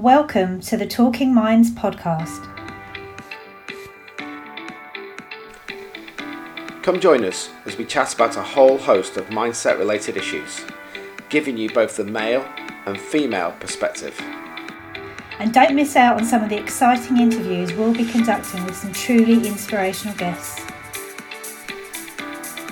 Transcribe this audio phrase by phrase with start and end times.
[0.00, 2.40] Welcome to the Talking Minds podcast.
[6.82, 10.64] Come join us as we chat about a whole host of mindset related issues,
[11.28, 12.48] giving you both the male
[12.86, 14.18] and female perspective.
[15.38, 18.94] And don't miss out on some of the exciting interviews we'll be conducting with some
[18.94, 20.64] truly inspirational guests.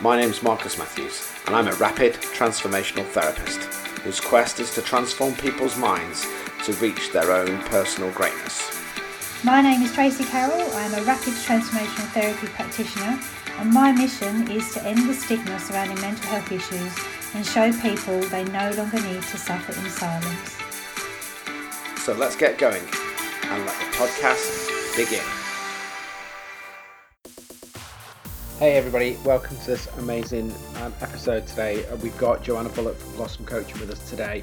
[0.00, 3.58] My name's Marcus Matthews, and I'm a rapid transformational therapist
[4.00, 6.26] whose quest is to transform people's minds
[6.68, 8.78] to reach their own personal greatness.
[9.42, 10.60] My name is Tracy Carroll.
[10.74, 13.18] I'm a rapid transformational therapy practitioner,
[13.58, 16.92] and my mission is to end the stigma surrounding mental health issues
[17.34, 20.58] and show people they no longer need to suffer in silence.
[22.02, 22.82] So let's get going
[23.44, 25.24] and let the podcast begin.
[28.58, 31.86] Hey everybody, welcome to this amazing um, episode today.
[31.86, 34.42] Uh, we've got Joanna Bullock from Blossom Coaching with us today.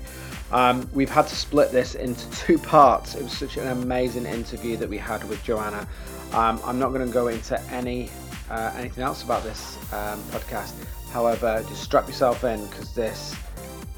[0.52, 3.16] Um, we've had to split this into two parts.
[3.16, 5.88] It was such an amazing interview that we had with Joanna.
[6.34, 8.10] Um, I'm not going to go into any
[8.49, 10.73] uh, anything else about this um, podcast.
[11.12, 13.35] However, just strap yourself in because this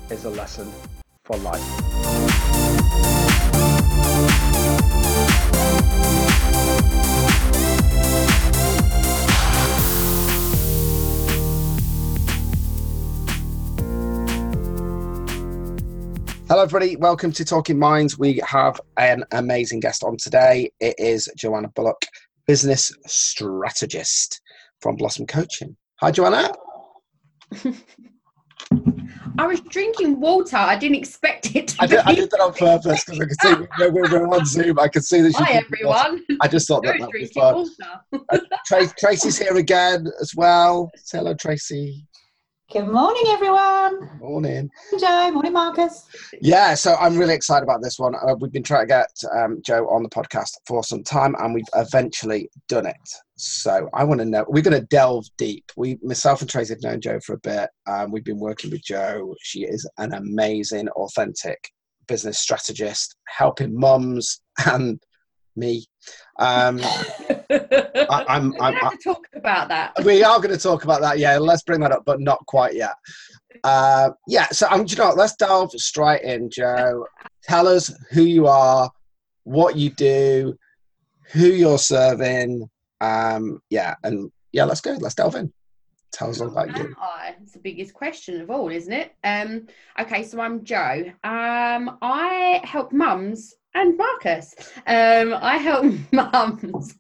[0.10, 0.72] is a lesson
[1.26, 3.27] for life.
[16.50, 16.96] Hello, everybody.
[16.96, 18.18] Welcome to Talking Minds.
[18.18, 20.72] We have an amazing guest on today.
[20.80, 22.06] It is Joanna Bullock,
[22.48, 24.42] business strategist
[24.80, 25.76] from Blossom Coaching.
[26.00, 26.54] Hi, Joanna.
[29.38, 30.56] I was drinking water.
[30.56, 31.76] I didn't expect it.
[31.82, 34.80] I did, I did that on purpose because I could see we're, we're on Zoom.
[34.80, 35.34] I could see that.
[35.36, 36.24] Hi, everyone.
[36.40, 37.68] I just thought that would be fun.
[38.14, 38.40] Uh,
[38.98, 40.90] Tracy's here again as well.
[40.96, 42.08] Say hello, Tracy.
[42.70, 44.20] Good morning, everyone.
[44.20, 44.70] Morning.
[45.00, 45.32] Joe.
[45.32, 46.06] Morning, Marcus.
[46.42, 48.14] Yeah, so I'm really excited about this one.
[48.14, 51.54] Uh, we've been trying to get um, Joe on the podcast for some time, and
[51.54, 52.98] we've eventually done it.
[53.38, 54.44] So I want to know.
[54.50, 55.72] We're going to delve deep.
[55.78, 57.70] We, myself and Tracy, have known Joe for a bit.
[57.88, 59.34] Um, we've been working with Joe.
[59.40, 61.70] She is an amazing, authentic
[62.06, 65.00] business strategist, helping mums and
[65.56, 65.86] me.
[66.38, 66.82] Um,
[67.50, 69.94] I, I'm, I'm, have to talk about that.
[70.04, 71.20] We are going to talk about that.
[71.20, 72.96] Yeah, let's bring that up, but not quite yet.
[73.64, 74.68] Uh, yeah, so.
[74.70, 77.06] Um, you know, let's delve straight in, Joe.
[77.44, 78.90] Tell us who you are,
[79.44, 80.58] what you do,
[81.32, 82.70] who you're serving.
[83.02, 84.92] Um, yeah, and yeah, let's go.
[84.92, 85.52] Let's delve in.
[86.12, 86.96] Tell us all about you.
[87.00, 87.36] I?
[87.42, 89.14] It's the biggest question of all, isn't it?
[89.24, 89.68] Um,
[90.00, 91.04] okay, so I'm Joe.
[91.24, 94.54] Um, I help mums and Marcus.
[94.88, 96.96] Um, I help mums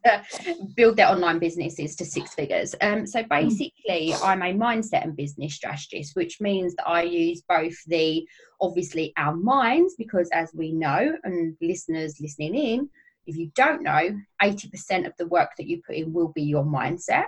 [0.75, 2.75] build their online businesses to six figures.
[2.81, 7.75] Um, so basically, I'm a mindset and business strategist, which means that I use both
[7.87, 8.27] the
[8.61, 12.89] obviously our minds, because as we know, and listeners listening in,
[13.25, 16.63] if you don't know, 80% of the work that you put in will be your
[16.63, 17.25] mindset.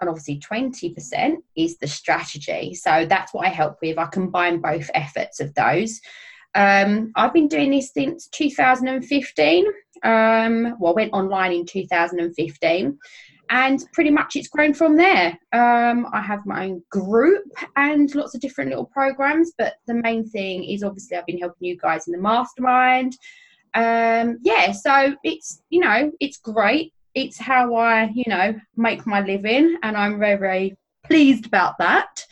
[0.00, 2.74] And obviously, 20% is the strategy.
[2.74, 3.98] So that's what I help with.
[3.98, 6.00] I combine both efforts of those.
[6.54, 9.66] Um, I've been doing this since 2015.
[10.02, 12.98] Um, well, I went online in 2015
[13.50, 15.38] and pretty much it's grown from there.
[15.52, 17.44] Um, I have my own group
[17.76, 21.68] and lots of different little programs, but the main thing is obviously I've been helping
[21.68, 23.16] you guys in the mastermind.
[23.74, 26.92] Um, yeah, so it's you know it's great.
[27.14, 32.24] It's how I you know make my living, and I'm very very pleased about that.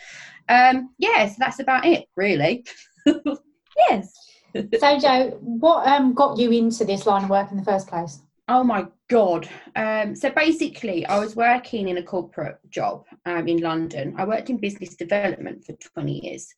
[0.49, 2.65] Um, yeah, so that's about it really.
[3.77, 4.13] Yes.
[4.55, 8.21] so, Joe, what um, got you into this line of work in the first place?
[8.49, 9.49] Oh my God.
[9.77, 14.15] Um, so basically, I was working in a corporate job um, in London.
[14.19, 16.53] I worked in business development for 20 years.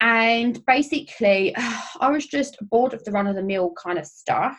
[0.00, 1.54] And basically,
[2.00, 4.58] I was just bored of the run of the mill kind of stuff.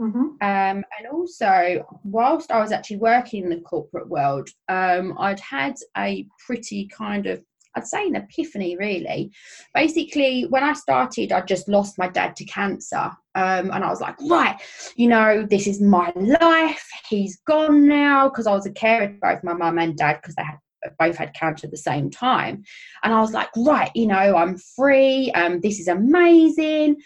[0.00, 0.18] Mm-hmm.
[0.18, 5.74] Um, and also, whilst I was actually working in the corporate world, um, I'd had
[5.96, 7.42] a pretty kind of
[7.76, 9.30] I'd say an epiphany really.
[9.74, 13.10] Basically, when I started, I just lost my dad to cancer.
[13.34, 14.60] Um, and I was like, right,
[14.96, 16.88] you know, this is my life.
[17.08, 20.42] He's gone now because I was a carer both my mum and dad because they
[20.42, 20.58] had
[20.98, 22.62] both had cancer at the same time.
[23.02, 25.30] And I was like, right, you know, I'm free.
[25.32, 26.96] Um, this is amazing.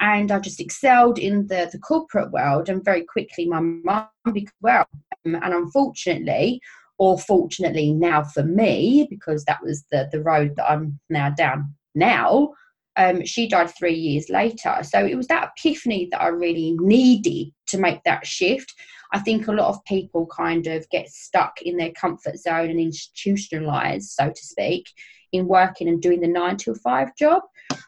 [0.00, 2.68] And I just excelled in the, the corporate world.
[2.68, 4.86] And very quickly, my mum became well.
[5.24, 6.60] Um, and unfortunately,
[7.02, 11.74] or fortunately now for me because that was the the road that i'm now down
[11.96, 12.48] now
[12.96, 14.76] um, she died three years later.
[14.82, 18.74] So it was that epiphany that i really needed to make that shift.
[19.14, 22.78] I think a lot of people kind of get stuck in their comfort zone and
[22.78, 24.90] institutionalized so to speak
[25.32, 27.42] in working and doing the nine to five job.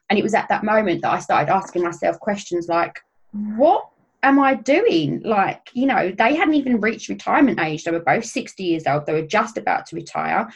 [0.08, 2.99] And it was at that moment that i started asking myself questions like
[3.58, 3.84] what
[4.25, 5.21] am I doing?
[5.23, 7.85] Like, you know, they hadn't even reached retirement age.
[7.85, 9.05] They were both 60 years old.
[9.06, 10.49] They were just about to retire.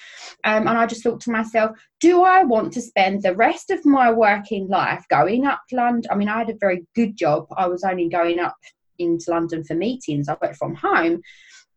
[0.44, 3.84] Um, and I just thought to myself, do I want to spend the rest of
[3.84, 6.10] my working life going up London?
[6.10, 7.46] I mean, I had a very good job.
[7.56, 8.56] I was only going up
[8.98, 10.28] into London for meetings.
[10.28, 11.20] I worked from home.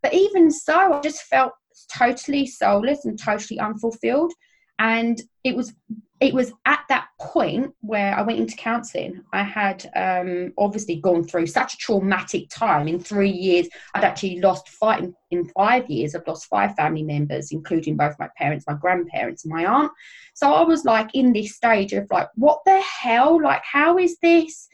[0.02, 1.52] But even so, I just felt
[1.94, 4.32] totally soulless and totally unfulfilled.
[4.80, 5.74] And it was
[6.22, 9.24] it was at that point where I went into counselling.
[9.34, 12.88] I had um, obviously gone through such a traumatic time.
[12.88, 15.12] In three years, I'd actually lost five.
[15.32, 19.54] In, five years, I've lost five family members, including both my parents, my grandparents, and
[19.54, 19.92] my aunt.
[20.36, 23.42] So I was like in this stage of like, what the hell?
[23.42, 24.68] Like, how is this?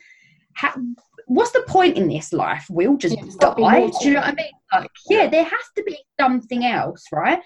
[0.53, 0.73] How,
[1.27, 2.65] what's the point in this life?
[2.69, 3.87] We'll just yeah, die.
[3.87, 4.51] Do you know what I mean?
[4.73, 7.39] Like, yeah, there has to be something else, right?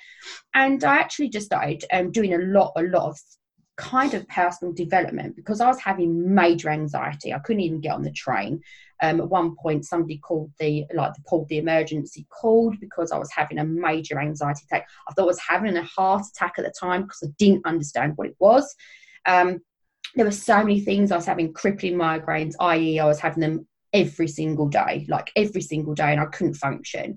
[0.55, 3.19] And I actually just started um, doing a lot, a lot of
[3.81, 7.33] kind of personal development because I was having major anxiety.
[7.33, 8.61] I couldn't even get on the train.
[9.01, 13.31] Um, at one point, somebody called the like pulled the emergency called because I was
[13.31, 14.87] having a major anxiety attack.
[15.09, 18.13] I thought I was having a heart attack at the time because I didn't understand
[18.17, 18.73] what it was.
[19.25, 19.61] Um,
[20.15, 21.11] there were so many things.
[21.11, 25.61] I was having crippling migraines, i.e., I was having them every single day, like every
[25.61, 27.15] single day, and I couldn't function.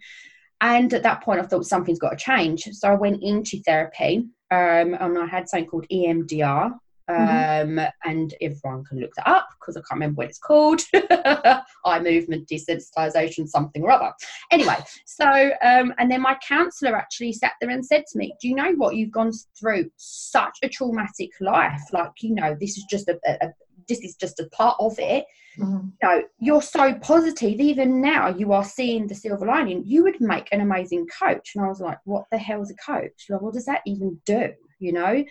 [0.62, 2.62] And at that point, I thought something's got to change.
[2.72, 6.73] So I went into therapy um, and I had something called EMDR.
[7.11, 7.79] Mm-hmm.
[7.79, 10.81] Um, and everyone can look that up because I can't remember what it's called.
[10.94, 14.11] Eye movement desensitization, something or other.
[14.50, 15.26] Anyway, so
[15.62, 18.73] um, and then my counsellor actually sat there and said to me, "Do you know
[18.76, 19.91] what you've gone through?
[19.99, 21.82] Such a traumatic life.
[21.93, 23.52] Like you know, this is just a, a,
[23.88, 25.25] this is just a part of it.
[25.58, 25.88] Mm-hmm.
[26.02, 27.60] You know, you're so positive.
[27.60, 29.84] Even now, you are seeing the silver lining.
[29.84, 31.52] You would make an amazing coach.
[31.54, 33.26] And I was like, what the hell is a coach?
[33.28, 34.52] Like, what does that even do?
[34.81, 35.25] You know,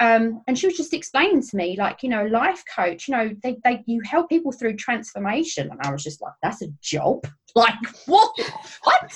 [0.00, 3.08] um, and she was just explaining to me, like, you know, life coach.
[3.08, 6.62] You know, they, they you help people through transformation, and I was just like, that's
[6.62, 7.26] a job.
[7.56, 7.74] Like,
[8.06, 8.36] what?
[8.82, 9.12] What?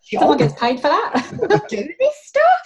[0.00, 1.66] Someone gets paid for that.
[1.68, 2.63] do this stuff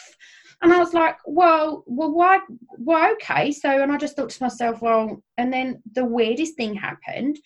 [0.61, 2.41] and I was like, well, well, why?
[2.79, 3.53] Well, okay.
[3.53, 7.39] So, and I just thought to myself, well, and then the weirdest thing happened.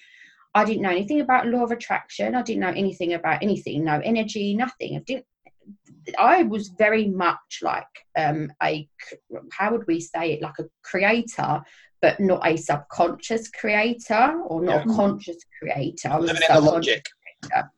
[0.55, 2.35] I didn't know anything about law of attraction.
[2.35, 4.97] I didn't know anything about anything, no energy, nothing.
[4.97, 5.27] I didn't.
[6.19, 7.87] I was very much like
[8.17, 8.89] um, a,
[9.53, 11.63] how would we say it, like a creator,
[12.01, 14.93] but not a subconscious creator or not yeah.
[14.93, 16.09] a conscious creator.
[16.09, 17.07] I was Living in the logic.
[17.43, 17.71] Creator.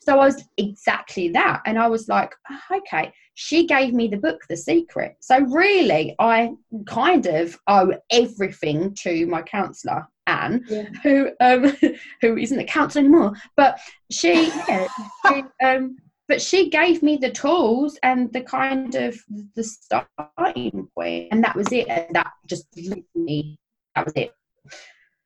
[0.00, 1.62] So I was exactly that.
[1.66, 5.16] And I was like, oh, okay, she gave me the book, The Secret.
[5.20, 6.52] So really, I
[6.86, 10.88] kind of owe everything to my counsellor, Anne, yeah.
[11.02, 11.76] who um,
[12.20, 13.34] who isn't a counsellor anymore.
[13.56, 13.78] But
[14.10, 14.88] she, yeah,
[15.28, 15.96] she um,
[16.28, 19.16] but she gave me the tools and the kind of
[19.54, 21.88] the starting point, and that was it.
[21.88, 22.66] And that just
[23.14, 23.58] me.
[23.94, 24.34] That was it.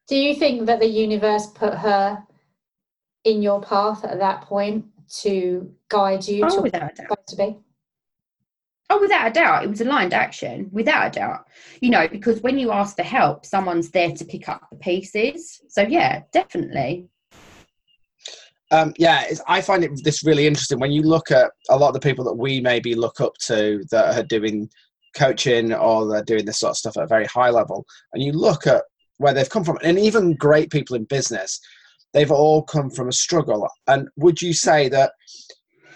[0.08, 2.22] Do you think that the universe put her
[3.26, 7.26] in your path at that point to guide you oh, to without a doubt.
[7.26, 7.58] to be?
[8.88, 11.46] Oh, without a doubt, it was aligned action, without a doubt.
[11.81, 15.61] You know, because when you ask for help, someone's there to pick up the pieces.
[15.69, 17.08] So yeah, definitely.
[18.70, 21.94] Um, yeah, I find it this really interesting when you look at a lot of
[21.94, 24.70] the people that we maybe look up to that are doing
[25.17, 28.32] coaching or they're doing this sort of stuff at a very high level, and you
[28.32, 28.84] look at
[29.19, 31.61] where they've come from, and even great people in business
[32.12, 33.69] they've all come from a struggle.
[33.87, 35.13] And would you say that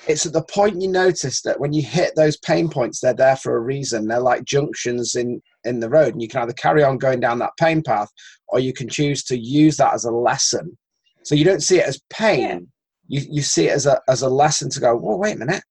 [0.09, 3.37] it's at the point you notice that when you hit those pain points, they're there
[3.37, 4.07] for a reason.
[4.07, 7.38] They're like junctions in in the road, and you can either carry on going down
[7.40, 8.09] that pain path,
[8.49, 10.76] or you can choose to use that as a lesson.
[11.23, 12.67] So you don't see it as pain;
[13.09, 13.21] yeah.
[13.21, 14.97] you you see it as a as a lesson to go.
[14.97, 15.62] Well, wait a minute,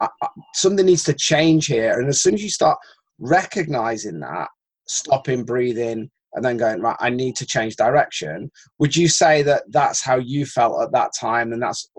[0.00, 1.98] I, I, something needs to change here.
[1.98, 2.78] And as soon as you start
[3.18, 4.48] recognizing that,
[4.86, 8.50] stopping, breathing, and then going right i need to change direction.
[8.78, 11.90] Would you say that that's how you felt at that time and that's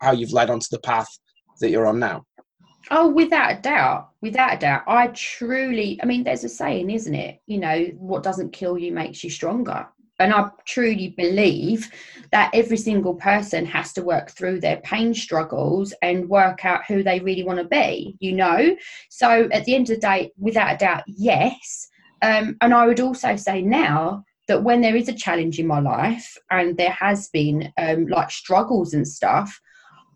[0.00, 1.08] how you've led onto the path
[1.60, 2.24] that you're on now?
[2.90, 4.82] Oh without a doubt without a doubt.
[4.86, 7.40] I truly i mean there's a saying isn't it?
[7.46, 9.86] You know what doesn't kill you makes you stronger.
[10.18, 11.88] And i truly believe
[12.32, 17.02] that every single person has to work through their pain struggles and work out who
[17.02, 18.76] they really want to be you know?
[19.08, 21.88] So at the end of the day without a doubt yes
[22.22, 25.80] um, and I would also say now that when there is a challenge in my
[25.80, 29.60] life and there has been um, like struggles and stuff,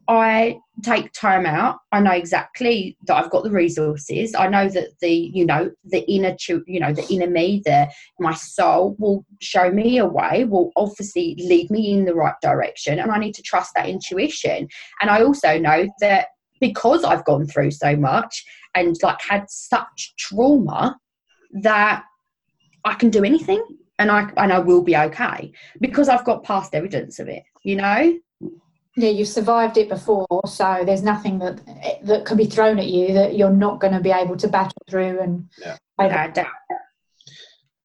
[0.06, 1.78] I take time out.
[1.92, 4.34] I know exactly that I've got the resources.
[4.34, 8.34] I know that the you know the inner you know the inner me, the my
[8.34, 10.44] soul will show me a way.
[10.44, 14.68] Will obviously lead me in the right direction, and I need to trust that intuition.
[15.00, 16.28] And I also know that
[16.60, 18.44] because I've gone through so much
[18.74, 20.98] and like had such trauma,
[21.54, 22.04] that
[22.84, 23.64] I can do anything.
[23.98, 27.44] and I and I will be okay because I've got past evidence of it.
[27.62, 28.18] You know.
[28.96, 31.60] Yeah, you've survived it before, so there's nothing that
[32.04, 34.82] that can be thrown at you that you're not going to be able to battle
[34.88, 35.48] through and.
[35.60, 35.76] Yeah.
[36.00, 36.44] Okay,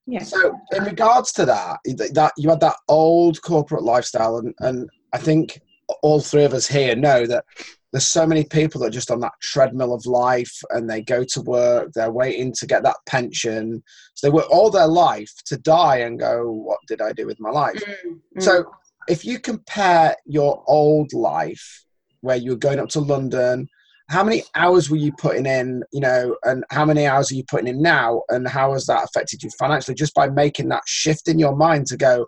[0.09, 0.23] yeah.
[0.23, 5.19] So, in regards to that, that you had that old corporate lifestyle, and and I
[5.19, 5.61] think
[6.01, 7.45] all three of us here know that
[7.91, 11.23] there's so many people that are just on that treadmill of life, and they go
[11.23, 15.57] to work, they're waiting to get that pension, so they work all their life to
[15.57, 18.65] die and go, "What did I do with my life?" Mm, So,
[19.07, 21.85] if you compare your old life,
[22.21, 23.67] where you were going up to London,
[24.09, 27.43] how many hours were you putting in, you know, and how many hours are you
[27.45, 31.27] putting in now, and how has that affected you financially just by making that shift
[31.27, 32.27] in your mind to go,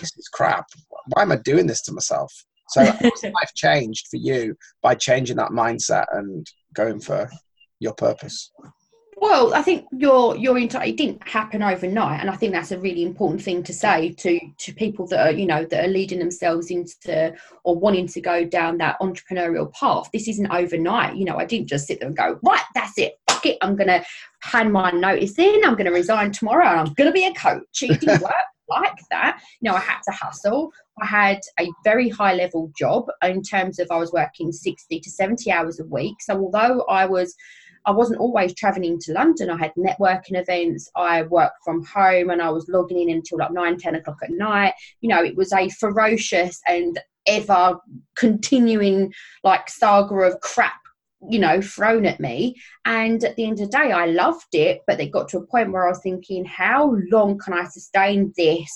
[0.00, 0.66] this is crap.
[1.08, 2.32] Why am I doing this to myself?
[2.72, 7.30] So, life changed for you by changing that mindset and going for
[7.80, 8.50] your purpose?
[9.22, 12.78] Well, I think your your entire it didn't happen overnight, and I think that's a
[12.78, 16.18] really important thing to say to to people that are you know that are leading
[16.18, 20.10] themselves into or wanting to go down that entrepreneurial path.
[20.12, 21.14] This isn't overnight.
[21.14, 23.76] You know, I didn't just sit there and go right, that's it, fuck it, I'm
[23.76, 24.04] gonna
[24.40, 27.82] hand my notice in, I'm gonna resign tomorrow, and I'm gonna be a coach.
[27.82, 28.32] It didn't work
[28.68, 29.40] like that.
[29.60, 30.72] You know, I had to hustle.
[31.00, 35.10] I had a very high level job in terms of I was working sixty to
[35.10, 36.16] seventy hours a week.
[36.20, 37.34] So although I was
[37.84, 39.50] I wasn't always traveling to London.
[39.50, 40.88] I had networking events.
[40.94, 44.30] I worked from home and I was logging in until like nine, 10 o'clock at
[44.30, 44.74] night.
[45.00, 47.78] You know, it was a ferocious and ever
[48.16, 49.12] continuing
[49.44, 50.74] like saga of crap
[51.28, 52.52] you know thrown at me
[52.84, 55.46] and at the end of the day i loved it but it got to a
[55.46, 58.68] point where i was thinking how long can i sustain this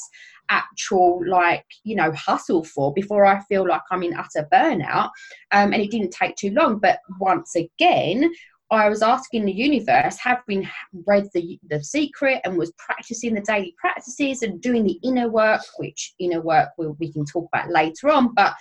[0.51, 5.11] actual like you know hustle for before i feel like i'm in utter burnout
[5.53, 8.33] um, and it didn't take too long but once again
[8.71, 10.69] I was asking the universe, having
[11.07, 15.63] read the the secret and was practicing the daily practices and doing the inner work,
[15.77, 18.35] which inner work we, we can talk about later on.
[18.35, 18.55] But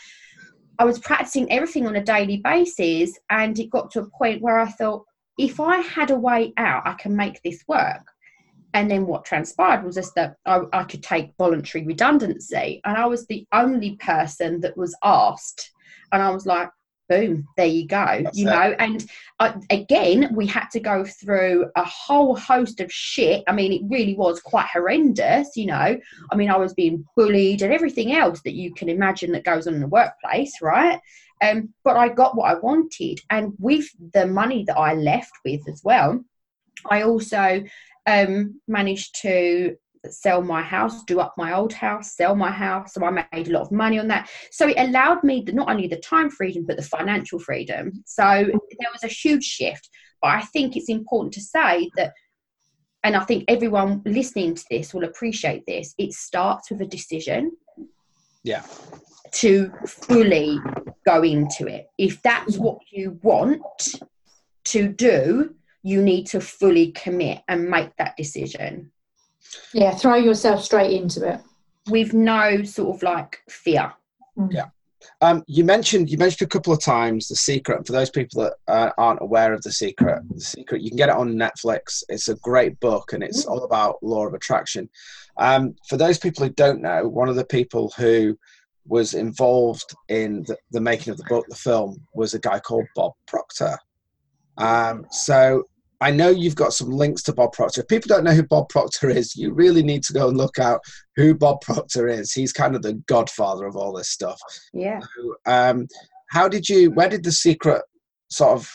[0.77, 4.59] I was practicing everything on a daily basis, and it got to a point where
[4.59, 5.05] I thought,
[5.39, 8.05] if I had a way out, I can make this work.
[8.75, 13.05] And then what transpired was just that I, I could take voluntary redundancy, and I
[13.05, 15.71] was the only person that was asked.
[16.11, 16.69] And I was like,
[17.07, 18.51] boom there you go That's you it.
[18.51, 18.75] know?
[18.79, 19.05] And
[19.39, 23.43] uh, again we had to go through a whole host of shit.
[23.47, 25.97] I mean it really was quite horrendous you know?
[26.31, 29.67] I mean i was being bullied and everything else that you can imagine that goes
[29.67, 30.99] on in the workplace right?
[31.43, 33.19] Um, but i got what i wanted.
[33.29, 36.23] And with the money that i left with as well
[36.89, 37.63] i also
[38.05, 39.75] um, managed to
[40.09, 42.93] sell my house, do up my old house, sell my house.
[42.93, 44.29] So I made a lot of money on that.
[44.51, 47.91] So it allowed me the, not only the time freedom, but the financial freedom.
[48.05, 49.89] So there was a huge shift.
[50.21, 52.13] But I think it's important to say that,
[53.03, 57.51] and I think everyone listening to this will appreciate this, it starts with a decision
[58.43, 58.63] Yeah.
[59.33, 60.59] to fully
[61.05, 61.87] go into it.
[61.97, 63.61] If that's what you want
[64.65, 68.91] to do, you need to fully commit and make that decision
[69.71, 71.39] Yeah, throw yourself straight into it.
[71.91, 73.93] with no sort of like fear.
[74.49, 74.69] Yeah.
[75.21, 77.85] Um, you mentioned you mentioned a couple of times the secret.
[77.85, 81.09] For those people that uh, aren't aware of the secret, the secret you can get
[81.09, 82.01] it on Netflix.
[82.09, 84.89] It's a great book, and it's all about law of attraction.
[85.37, 88.35] Um, for those people who don't know, one of the people who
[88.87, 92.87] was involved in the, the making of the book, the film, was a guy called
[92.95, 93.77] Bob Proctor.
[94.57, 95.65] Um, so
[96.01, 97.81] I know you've got some links to Bob Proctor.
[97.81, 100.59] If people don't know who Bob Proctor is, you really need to go and look
[100.59, 100.81] out
[101.15, 102.33] who Bob Proctor is.
[102.33, 104.39] He's kind of the godfather of all this stuff.
[104.73, 104.99] Yeah.
[105.45, 105.87] Um,
[106.29, 106.91] how did you?
[106.91, 107.81] Where did the secret
[108.29, 108.69] sort of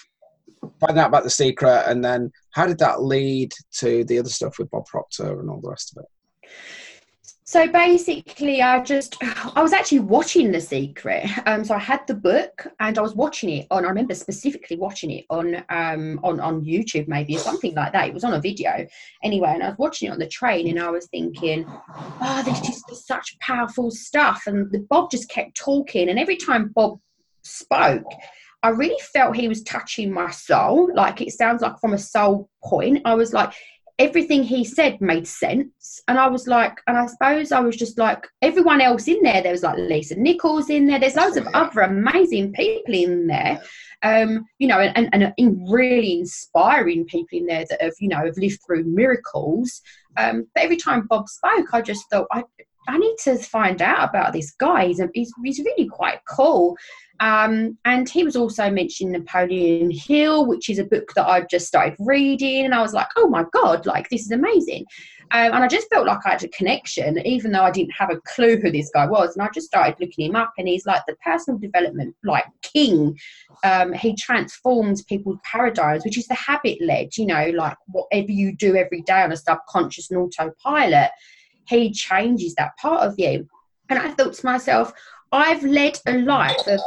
[0.81, 4.59] find out about the secret, and then how did that lead to the other stuff
[4.59, 6.51] with Bob Proctor and all the rest of it?
[7.51, 9.17] So basically, I just
[9.57, 11.27] I was actually watching The Secret.
[11.47, 13.85] Um, so I had the book and I was watching it on.
[13.85, 18.07] I remember specifically watching it on um on on YouTube maybe or something like that.
[18.07, 18.87] It was on a video
[19.25, 21.67] anyway, and I was watching it on the train and I was thinking,
[22.21, 24.45] oh, this is such powerful stuff.
[24.47, 27.01] And the Bob just kept talking, and every time Bob
[27.43, 28.07] spoke.
[28.63, 30.91] I really felt he was touching my soul.
[30.95, 33.01] Like it sounds like from a soul point.
[33.07, 33.55] I was like,
[34.01, 36.01] everything he said made sense.
[36.09, 39.43] And I was like, and I suppose I was just like, everyone else in there,
[39.43, 43.61] there was like Lisa Nichols in there, there's loads of other amazing people in there.
[44.03, 48.25] Um, you know, and, and, and really inspiring people in there that have, you know,
[48.25, 49.83] have lived through miracles.
[50.17, 52.45] Um, but every time Bob spoke, I just thought, I,
[52.89, 54.87] I need to find out about this guy.
[54.87, 56.77] He's, he's, he's really quite cool.
[57.21, 61.67] Um, and he was also mentioning Napoleon Hill, which is a book that I've just
[61.67, 62.65] started reading.
[62.65, 64.87] And I was like, oh my God, like this is amazing.
[65.33, 68.11] Um, and I just felt like I had a connection, even though I didn't have
[68.11, 69.37] a clue who this guy was.
[69.37, 73.17] And I just started looking him up, and he's like the personal development, like king.
[73.63, 78.57] Um, he transforms people's paradigms, which is the habit led, you know, like whatever you
[78.57, 81.11] do every day on a subconscious and autopilot,
[81.71, 83.49] he changes that part of you.
[83.89, 84.93] And I thought to myself,
[85.33, 86.81] I've led a life of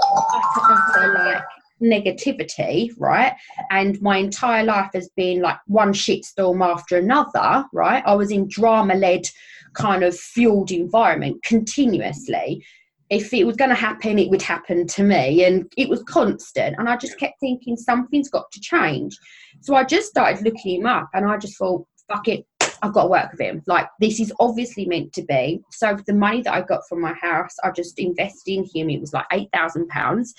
[1.16, 1.44] like
[1.82, 3.34] negativity, right?
[3.72, 8.04] And my entire life has been like one shitstorm after another, right?
[8.06, 9.28] I was in drama led,
[9.74, 12.64] kind of fueled environment continuously.
[13.10, 15.46] If it was going to happen, it would happen to me.
[15.46, 16.76] And it was constant.
[16.78, 19.18] And I just kept thinking something's got to change.
[19.62, 22.46] So I just started looking him up and I just thought, fuck it,
[22.84, 23.64] I've got to work with him.
[23.66, 25.62] Like this is obviously meant to be.
[25.72, 28.90] So the money that I got from my house, I just invested in him.
[28.90, 30.36] It was like eight thousand pounds,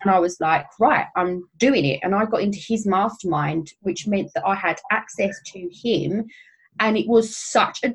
[0.00, 1.98] and I was like, right, I'm doing it.
[2.04, 6.26] And I got into his mastermind, which meant that I had access to him,
[6.78, 7.92] and it was such a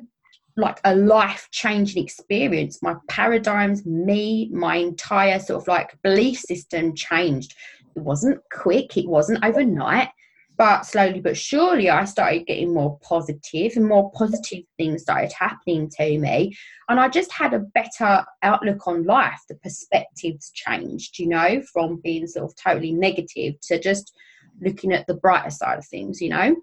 [0.56, 2.82] like a life changing experience.
[2.82, 7.54] My paradigms, me, my entire sort of like belief system changed.
[7.96, 8.98] It wasn't quick.
[8.98, 10.10] It wasn't overnight
[10.56, 15.90] but slowly but surely i started getting more positive and more positive things started happening
[15.90, 16.56] to me.
[16.88, 19.40] And i just had a better outlook on life.
[19.48, 24.12] The perspectives changed you know from being sort of totally negative to just
[24.60, 26.56] looking at the brighter side of things you know?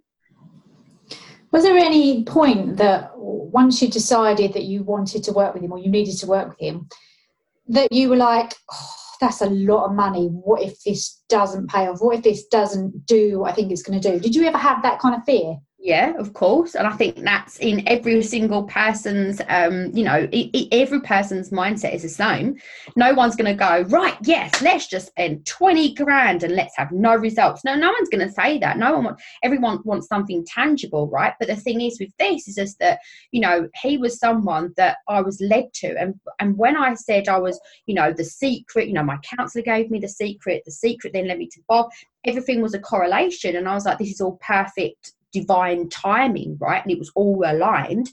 [1.52, 5.74] Was there any point that once you decided that you wanted to work with him
[5.74, 6.88] or you needed to work with him
[7.68, 10.28] that you were like oh, that's a lot of money.
[10.28, 12.00] What if this doesn't pay off?
[12.02, 14.20] What if this doesn't do what I think it's going to do?
[14.20, 15.56] Did you ever have that kind of fear?
[15.82, 20.28] Yeah of course and i think that's in every single person's um you know
[20.72, 22.56] every person's mindset is the same.
[22.96, 26.92] No one's going to go right yes let's just spend 20 grand and let's have
[26.92, 27.64] no results.
[27.66, 28.78] No no one's going to say that.
[28.78, 31.34] No one wants everyone wants something tangible right?
[31.40, 33.00] But the thing is with this is just that
[33.32, 37.28] you know he was someone that i was led to and and when i said
[37.28, 40.72] i was you know the secret you know my counselor gave me the secret the
[40.72, 41.90] secret then led me to bob
[42.26, 46.82] everything was a correlation and i was like this is all perfect divine timing, right?
[46.84, 48.10] And it was all aligned.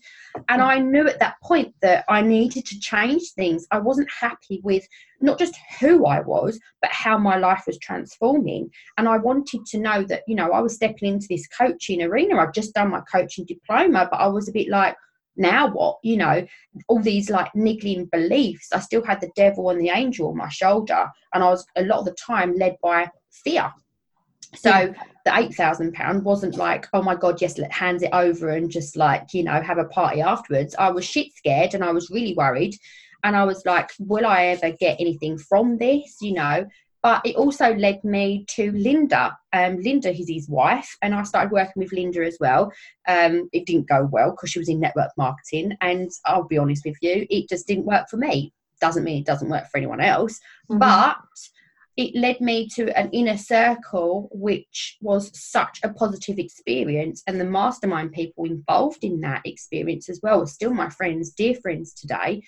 [0.49, 3.67] And I knew at that point that I needed to change things.
[3.71, 4.87] I wasn't happy with
[5.21, 8.71] not just who I was, but how my life was transforming.
[8.97, 12.39] And I wanted to know that, you know, I was stepping into this coaching arena.
[12.39, 14.97] I've just done my coaching diploma, but I was a bit like,
[15.37, 15.99] now what?
[16.03, 16.47] You know,
[16.89, 18.69] all these like niggling beliefs.
[18.73, 21.09] I still had the devil and the angel on my shoulder.
[21.33, 23.73] And I was a lot of the time led by fear.
[24.55, 28.51] So the eight thousand pound wasn't like, oh my god, yes, let hands it over
[28.51, 30.75] and just like you know have a party afterwards.
[30.79, 32.75] I was shit scared and I was really worried,
[33.25, 36.17] and I was like, will I ever get anything from this?
[36.21, 36.67] You know.
[37.01, 39.39] But it also led me to Linda.
[39.53, 42.73] Um, Linda is his wife, and I started working with Linda as well.
[43.07, 46.85] Um, it didn't go well because she was in network marketing, and I'll be honest
[46.85, 48.53] with you, it just didn't work for me.
[48.81, 50.79] Doesn't mean it doesn't work for anyone else, mm-hmm.
[50.79, 51.19] but
[51.99, 57.25] it led me to an inner circle, which was such a positive experience.
[57.27, 61.57] And the mastermind people involved in that experience as well are still my friends, dear
[61.57, 62.41] friends today.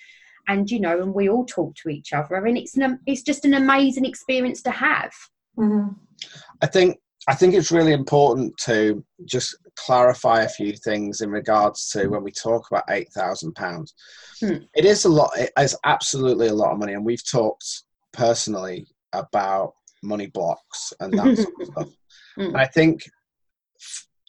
[0.47, 3.45] And you know, and we all talk to each other, and it's an, it's just
[3.45, 5.11] an amazing experience to have.
[5.57, 5.93] Mm-hmm.
[6.61, 11.89] I think I think it's really important to just clarify a few things in regards
[11.89, 13.93] to when we talk about eight thousand pounds.
[14.39, 14.63] Hmm.
[14.73, 15.31] It is a lot.
[15.37, 17.83] It is absolutely a lot of money, and we've talked
[18.13, 21.89] personally about money blocks and that sort of stuff.
[22.37, 22.55] Mm.
[22.55, 23.01] I think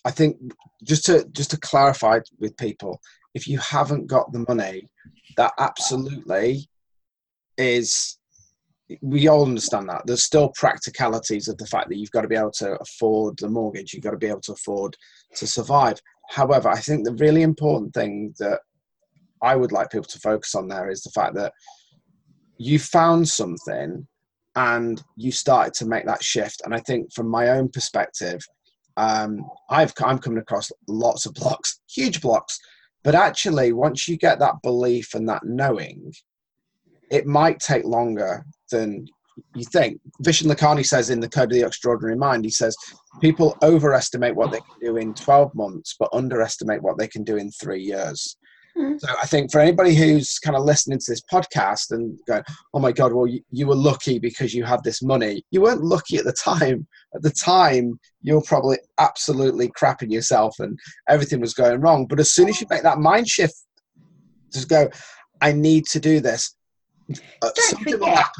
[0.05, 0.37] I think
[0.83, 3.01] just to just to clarify with people,
[3.35, 4.89] if you haven't got the money,
[5.37, 6.69] that absolutely
[7.59, 8.19] is
[9.01, 10.03] we all understand that.
[10.05, 13.49] There's still practicalities of the fact that you've got to be able to afford the
[13.49, 14.97] mortgage, you've got to be able to afford
[15.37, 15.99] to survive.
[16.31, 18.61] However, I think the really important thing that
[19.41, 21.53] I would like people to focus on there is the fact that
[22.59, 24.07] you found something
[24.57, 26.63] and you started to make that shift.
[26.65, 28.41] And I think from my own perspective,
[28.97, 32.59] um, I've I'm coming across lots of blocks, huge blocks,
[33.05, 36.13] but actually, once you get that belief and that knowing,
[37.11, 39.07] it might take longer than
[39.57, 40.01] you think.
[40.23, 42.77] Vishen Lakhiani says in the Code of the Extraordinary Mind, he says
[43.21, 47.37] people overestimate what they can do in 12 months, but underestimate what they can do
[47.37, 48.37] in three years.
[48.77, 48.99] Mm.
[49.01, 52.79] So I think for anybody who's kind of listening to this podcast and going, "Oh
[52.79, 56.17] my God, well you, you, were lucky because you had this money," you weren't lucky
[56.17, 56.87] at the time.
[57.15, 62.07] At the time, you were probably absolutely crapping yourself and everything was going wrong.
[62.07, 63.55] But as soon as you make that mind shift,
[64.53, 64.89] just go,
[65.41, 66.55] I need to do this.
[67.11, 68.33] Uh, Don't something will forget- happen.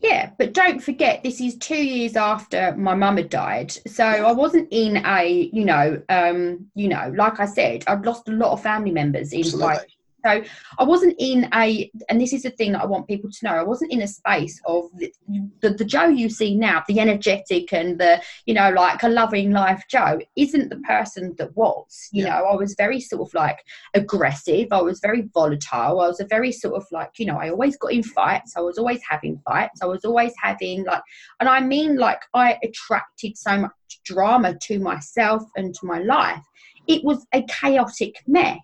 [0.00, 3.72] Yeah, but don't forget, this is two years after my mum had died.
[3.88, 8.28] So I wasn't in a, you know, um, you know, like I said, I've lost
[8.28, 9.66] a lot of family members in Absolutely.
[9.66, 9.78] my
[10.26, 10.42] So
[10.78, 13.52] I wasn't in a, and this is the thing that I want people to know.
[13.52, 15.12] I wasn't in a space of the,
[15.60, 19.52] the, the Joe you see now, the energetic and the, you know, like a loving
[19.52, 22.08] life Joe, isn't the person that was.
[22.12, 22.30] You Yeah.
[22.30, 24.68] know, I was very sort of like aggressive.
[24.72, 26.00] I was very volatile.
[26.00, 28.56] I was a very sort of like, you know, I always got in fights.
[28.56, 29.80] I was always having fights.
[29.82, 31.02] I was always having like,
[31.40, 33.72] and I mean like I attracted so much
[34.04, 36.42] drama to myself and to my life.
[36.88, 38.58] It was a chaotic mess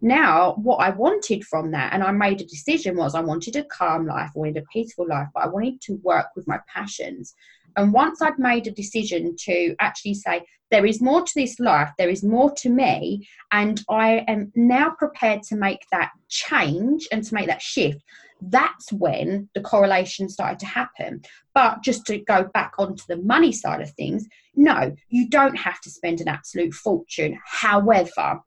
[0.00, 3.64] now what i wanted from that and i made a decision was i wanted a
[3.64, 7.34] calm life i wanted a peaceful life but i wanted to work with my passions.
[7.76, 11.90] And once i'd made a decision to actually say there is more to this life
[11.98, 17.22] there is more to me and i am now prepared to make that change and
[17.24, 18.02] to make that shift
[18.40, 21.22] that's when the correlation started to happen.
[21.54, 25.80] But just to go back onto the money side of things no you don't have
[25.82, 28.40] to spend an absolute fortune however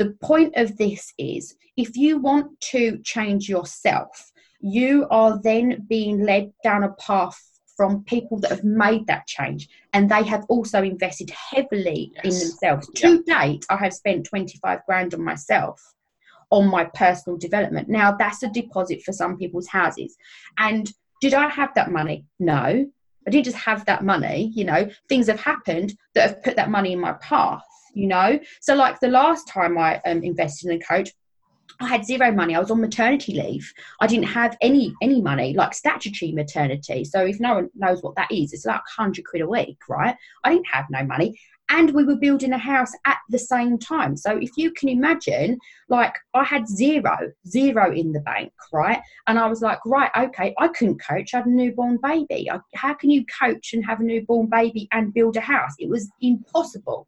[0.00, 6.24] the point of this is if you want to change yourself, you are then being
[6.24, 7.38] led down a path
[7.76, 12.40] from people that have made that change and they have also invested heavily in Yes.
[12.40, 12.88] themselves.
[12.96, 15.78] To date, I have spent 25 grand on myself
[16.50, 17.90] on my personal development.
[17.90, 20.16] Now, that's a deposit for some people's houses.
[20.56, 22.24] And did I have that money?
[22.38, 22.90] No.
[23.26, 26.70] I didn't just have that money, you know, things have happened that have put that
[26.70, 27.62] money in my path,
[27.94, 28.38] you know.
[28.60, 31.10] So, like the last time I um, invested in a coach,
[31.80, 32.54] I had zero money.
[32.54, 33.72] I was on maternity leave.
[34.00, 37.04] I didn't have any any money, like statutory maternity.
[37.04, 40.16] So if no one knows what that is, it's like hundred quid a week, right?
[40.44, 41.38] I didn't have no money,
[41.70, 44.16] and we were building a house at the same time.
[44.16, 49.00] So if you can imagine, like I had zero, zero in the bank, right?
[49.28, 51.32] And I was like, right, okay, I couldn't coach.
[51.32, 52.50] I had a newborn baby.
[52.50, 55.74] I, how can you coach and have a newborn baby and build a house?
[55.78, 57.06] It was impossible.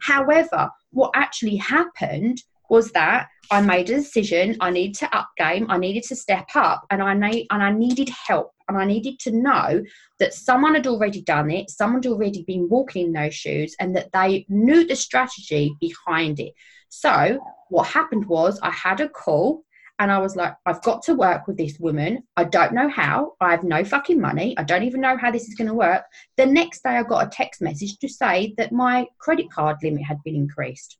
[0.00, 4.56] However, what actually happened was that I made a decision.
[4.60, 5.66] I needed to up game.
[5.68, 8.52] I needed to step up, and I need and I needed help.
[8.68, 9.82] And I needed to know
[10.18, 11.68] that someone had already done it.
[11.68, 16.40] Someone had already been walking in those shoes, and that they knew the strategy behind
[16.40, 16.54] it.
[16.88, 19.63] So what happened was I had a call.
[19.98, 22.24] And I was like, I've got to work with this woman.
[22.36, 23.34] I don't know how.
[23.40, 24.56] I have no fucking money.
[24.58, 26.04] I don't even know how this is going to work.
[26.36, 30.02] The next day, I got a text message to say that my credit card limit
[30.02, 30.98] had been increased.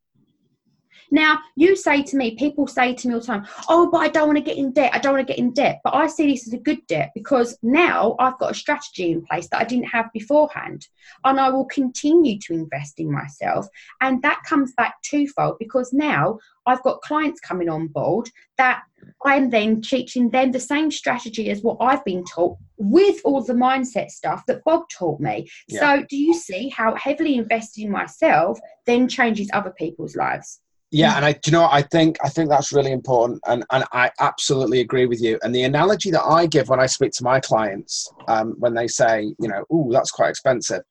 [1.10, 4.08] Now, you say to me, people say to me all the time, oh, but I
[4.08, 4.94] don't want to get in debt.
[4.94, 5.80] I don't want to get in debt.
[5.84, 9.24] But I see this as a good debt because now I've got a strategy in
[9.24, 10.86] place that I didn't have beforehand.
[11.24, 13.66] And I will continue to invest in myself.
[14.00, 18.82] And that comes back twofold because now I've got clients coming on board that
[19.24, 23.52] I'm then teaching them the same strategy as what I've been taught with all the
[23.52, 25.48] mindset stuff that Bob taught me.
[25.68, 25.80] Yeah.
[25.80, 30.60] So, do you see how heavily investing in myself then changes other people's lives?
[30.94, 31.68] Yeah, and I, you know.
[31.68, 35.40] I think I think that's really important, and and I absolutely agree with you.
[35.42, 38.86] And the analogy that I give when I speak to my clients, um, when they
[38.86, 40.82] say, you know, oh, that's quite expensive,"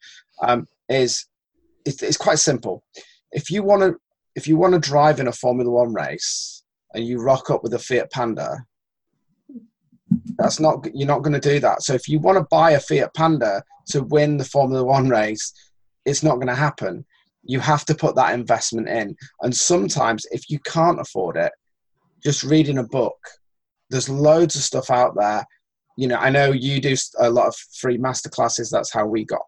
[0.42, 1.26] um, is
[1.86, 2.84] it's, it's quite simple.
[3.32, 3.96] If you want to,
[4.36, 7.74] if you want to drive in a Formula One race and you rock up with
[7.74, 8.58] a Fiat Panda,
[10.38, 11.82] that's not you're not going to do that.
[11.82, 15.54] So if you want to buy a Fiat Panda to win the Formula One race,
[16.06, 17.06] it's not going to happen.
[17.44, 19.16] You have to put that investment in.
[19.42, 21.52] And sometimes, if you can't afford it,
[22.24, 23.18] just reading a book,
[23.90, 25.46] there's loads of stuff out there.
[25.98, 28.70] You know, I know you do a lot of free masterclasses.
[28.72, 29.44] That's how we got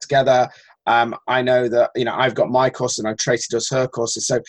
[0.00, 0.48] together.
[0.86, 3.86] Um, I know that, you know, I've got my course and I Tracy does her
[3.86, 4.26] courses.
[4.26, 4.40] So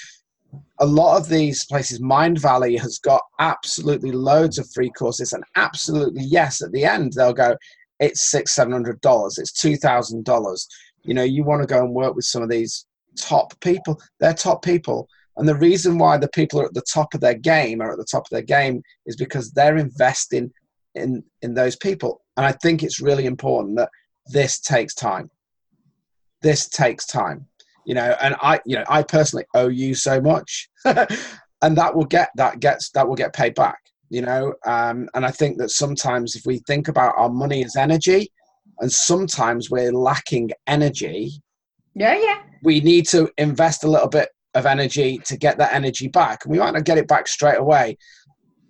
[0.79, 6.23] a lot of these places, Mindvalley has got absolutely loads of free courses and absolutely,
[6.23, 7.57] yes, at the end, they'll go,
[7.99, 9.37] it's six, seven hundred dollars.
[9.37, 10.67] It's two thousand dollars
[11.03, 12.85] you know you want to go and work with some of these
[13.17, 15.07] top people they're top people.
[15.37, 17.97] And the reason why the people are at the top of their game are at
[17.97, 20.51] the top of their game is because they're investing
[20.95, 22.21] in in those people.
[22.37, 23.89] And i think it's really important that
[24.27, 25.29] this takes time.
[26.41, 27.45] This takes time
[27.85, 30.69] you know and i you know i personally owe you so much.
[31.61, 34.53] And that will get that gets that will get paid back you know?
[34.65, 38.31] Um, and i think that sometimes if we think about our money as energy
[38.79, 41.31] and sometimes we're lacking energy
[41.95, 42.41] Yeah, yeah.
[42.63, 46.59] we need to invest a little bit of energy to get that energy back we
[46.59, 47.97] might not get it back straight away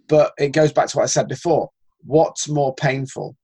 [0.08, 1.70] but it goes back to what i said before
[2.06, 3.36] what's more painful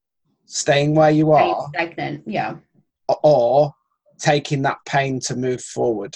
[0.45, 2.23] staying where you are stagnant.
[2.27, 2.55] Yeah.
[3.23, 3.71] or
[4.19, 6.15] taking that pain to move forward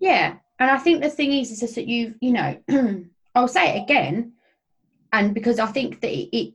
[0.00, 2.58] Yeah, and I think the thing is, is just that you've, you know,
[3.34, 4.32] I'll say it again.
[5.12, 6.54] and because I think that it, it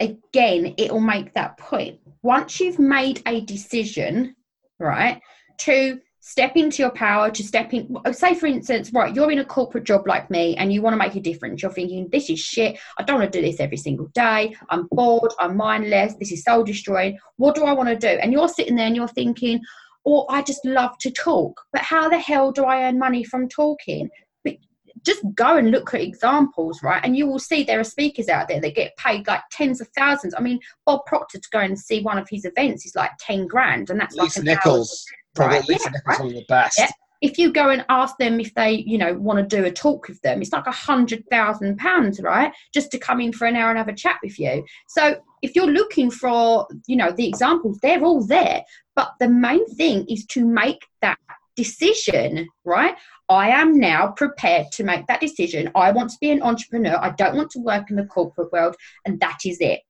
[0.00, 1.98] again it will make that point.
[2.22, 4.36] Once you've made a decision,
[4.78, 5.20] right,
[5.58, 9.40] to step into your power to step in oh, say for instance right you're in
[9.40, 11.60] a corporate job like me and you want to make a difference.
[11.60, 12.78] You're thinking this is shit.
[12.96, 14.56] I don't want to do this every single day.
[14.70, 15.32] I'm bored.
[15.40, 16.14] I'm mindless.
[16.14, 17.18] This is soul destroying.
[17.36, 18.20] What do i want to do?
[18.20, 19.60] And you're sitting there and you're thinking
[20.04, 21.60] or oh, i just love to talk.
[21.72, 24.08] But how the hell do i earn money from talking
[25.04, 27.00] just go and look at examples right?
[27.04, 29.88] And you will see there are speakers out there that get paid like tens of
[29.96, 30.34] thousands.
[30.36, 33.46] I mean bob proctor to go and see one of his events is like 10
[33.46, 36.78] grand and that's Lisa like Nichols Probably Right, Lisa yeah, Nichols of the best.
[36.78, 36.90] Yeah.
[37.20, 40.08] if you go and ask them if they you know want to do a talk
[40.08, 42.52] with them it's like a hundred thousand pounds right?
[42.74, 44.64] Just to come in for an hour and have a chat with you.
[44.88, 48.62] So if you're looking for you know the examples they're all there.
[48.94, 51.18] But the main thing is to make that
[51.56, 52.94] decision right
[53.32, 57.10] i am now prepared to make that decision i want to be an entrepreneur i
[57.10, 59.80] don't want to work in the corporate world and that is it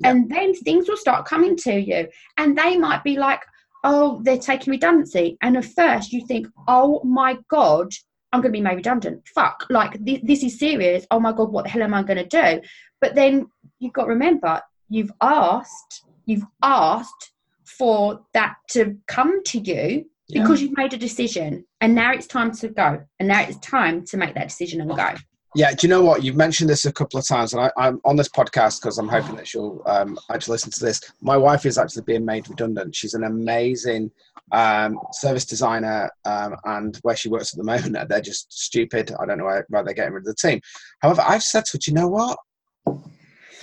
[0.00, 0.10] Yeah.
[0.10, 3.42] and then things will start coming to you and they might be like
[3.84, 5.36] oh, they're taking redundancy.
[5.42, 7.92] And at first you think, oh my God,
[8.32, 9.22] I'm going to be made redundant.
[9.34, 11.06] Fuck, like th- this is serious.
[11.10, 12.66] Oh my God, what the hell am I going to do?
[13.00, 13.46] But then
[13.78, 17.32] you've got to remember, you've asked, you've asked
[17.64, 20.42] for that to come to you Yeah.
[20.42, 21.64] because you've made a decision.
[21.80, 23.04] And now it's time to go.
[23.18, 25.14] And now it's time to make that decision and go.
[25.54, 26.22] Yeah, do you know what?
[26.22, 29.08] You've mentioned this a couple of times, and I, I'm on this podcast because I'm
[29.08, 31.02] hoping that she'll um, actually listen to this.
[31.20, 32.96] My wife is actually being made redundant.
[32.96, 34.10] She's an amazing
[34.52, 39.12] um, service designer, um, and where she works at the moment, they're just stupid.
[39.20, 40.62] I don't know why, why they're getting rid of the team.
[41.00, 42.38] However, I've said to her, do you know what?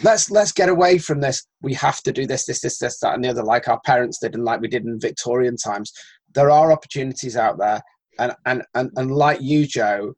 [0.01, 1.45] Let's let's get away from this.
[1.61, 4.19] We have to do this, this, this, this, that, and the other, like our parents
[4.19, 5.91] did, and like we did in Victorian times.
[6.33, 7.81] There are opportunities out there,
[8.19, 10.13] and and and, and like you, Joe,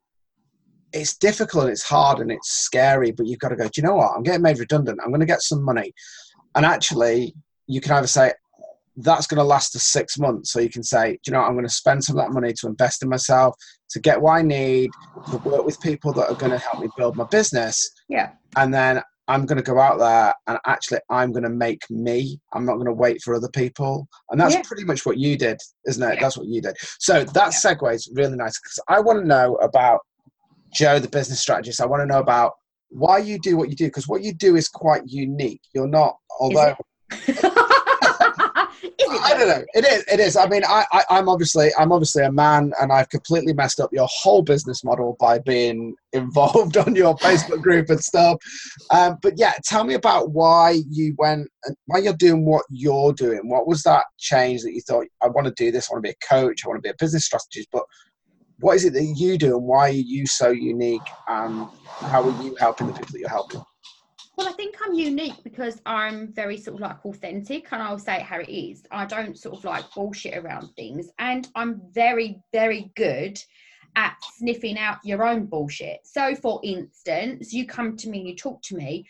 [0.92, 3.12] it's difficult, and it's hard, and it's scary.
[3.12, 3.64] But you've got to go.
[3.64, 4.12] Do you know what?
[4.14, 5.00] I'm getting made redundant.
[5.02, 5.92] I'm going to get some money,
[6.54, 7.34] and actually,
[7.66, 8.32] you can either say
[8.96, 11.48] that's going to last us six months, or you can say, do you know, what?
[11.48, 13.56] I'm going to spend some of that money to invest in myself,
[13.88, 14.90] to get what I need,
[15.30, 18.32] to work with people that are going to help me build my business, Yeah.
[18.56, 19.00] and then
[19.32, 22.38] I'm going to go out there and actually I'm going to make me.
[22.52, 24.06] I'm not going to wait for other people.
[24.28, 24.60] And that's Yeah.
[24.62, 26.16] pretty much what you did, isn't it?
[26.16, 26.20] Yeah.
[26.20, 26.76] That's what you did.
[26.98, 30.00] So that segue is really nice because I want to know about
[30.74, 31.80] Joe, the business strategist.
[31.80, 32.52] I want to know about
[32.90, 35.62] why you do what you do because what you do is quite unique.
[35.74, 36.76] You're not, although?
[39.32, 39.64] I don't know.
[39.74, 40.04] It is.
[40.12, 40.36] It is.
[40.36, 43.90] I mean, I, I, I'm obviously, I'm obviously a man, and I've completely messed up
[43.92, 48.38] your whole business model by being involved on your Facebook group and stuff.
[48.90, 51.48] Um, but yeah, tell me about why you went,
[51.86, 53.48] why you're doing what you're doing.
[53.48, 55.88] What was that change that you thought, I want to do this?
[55.90, 56.64] I want to be a coach.
[56.64, 57.68] I want to be a business strategist.
[57.72, 57.84] But
[58.60, 61.02] what is it that you do, and why are you so unique?
[61.28, 61.66] And
[62.00, 63.62] how are you helping the people that you're helping?
[64.36, 68.16] Well, I think I'm unique because I'm very sort of like authentic and I'll say
[68.16, 68.82] it how it is.
[68.90, 71.10] I don't sort of like bullshit around things.
[71.18, 73.38] And I'm very, very good
[73.94, 76.00] at sniffing out your own bullshit.
[76.04, 79.06] So, for instance, you come to me and you talk to me,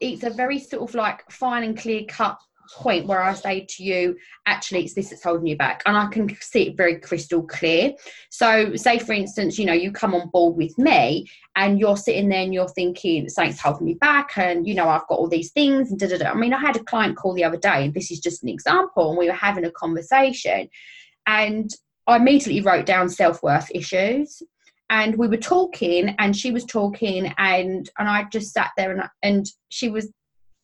[0.00, 2.38] it's a very sort of like fine and clear cut
[2.72, 5.82] point where I say to you, actually, it's this that's holding you back.
[5.86, 7.92] And I can see it very crystal clear.
[8.30, 12.28] So, say for instance, you know, you come on board with me and you're sitting
[12.28, 15.52] there and you're thinking something's holding me back and you know i've got all these
[15.52, 16.30] things and da, da, da.
[16.30, 18.48] i mean i had a client call the other day and this is just an
[18.48, 20.68] example and we were having a conversation
[21.26, 21.70] and
[22.06, 24.42] i immediately wrote down self-worth issues
[24.90, 29.02] and we were talking and she was talking and and i just sat there and
[29.22, 30.10] and she was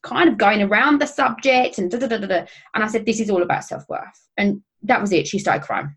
[0.03, 3.21] kind of going around the subject and da, da, da, da, and i said this
[3.21, 5.95] is all about self-worth and that was it she started crying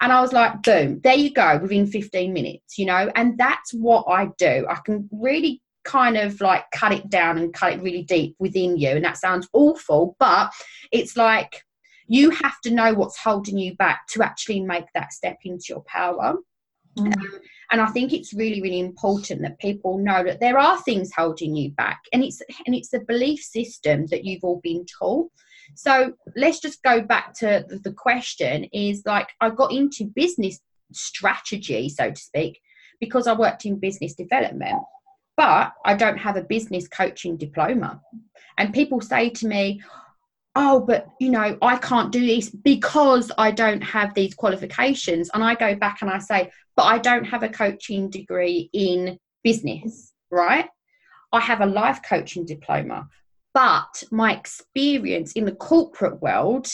[0.00, 3.72] and I was like, boom, there you go, within 15 minutes, you know, and that's
[3.72, 4.66] what I do.
[4.68, 8.76] I can really kind of like cut it down and cut it really deep within
[8.76, 8.90] you.
[8.90, 10.52] And that sounds awful, but
[10.92, 11.62] it's like
[12.06, 15.82] you have to know what's holding you back to actually make that step into your
[15.86, 16.36] power.
[16.98, 17.16] Mm.
[17.16, 21.12] Um, and I think it's really, really important that people know that there are things
[21.16, 25.30] holding you back, and it's and it's the belief system that you've all been taught.
[25.76, 30.58] So let's just go back to the- the question: is like I got into business
[30.92, 32.60] strategy, so to speak,
[32.98, 34.82] because I worked in business development,
[35.36, 38.02] but I don't have a business coaching diploma.
[38.58, 39.80] And people say to me,
[40.56, 45.44] oh but you know i can't do this because i don't have these qualifications and
[45.44, 46.50] i go back and i say
[46.80, 50.66] but i don't have a coaching degree in business right
[51.30, 53.06] i have a life coaching diploma
[53.52, 56.68] but my experience in the corporate world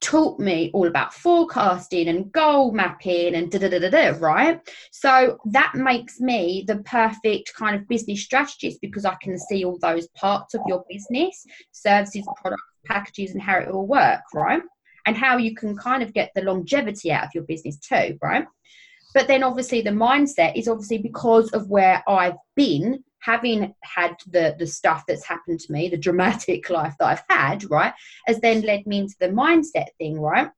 [0.00, 4.60] taught me all about forecasting and goal mapping and da da da da da, right?
[4.90, 9.78] So that makes me the perfect kind of business strategist because I can see all
[9.80, 14.62] those parts of your business, services, products, packages, and how it will work, right?
[15.06, 18.44] And how you can kind of get the longevity out of your business too, right?
[19.16, 24.54] But then obviously the mindset is obviously because of where I've been having had the
[24.58, 27.92] the stuff that's happened to me the dramatic life that i've had right
[28.26, 30.50] has then led me into the mindset thing right?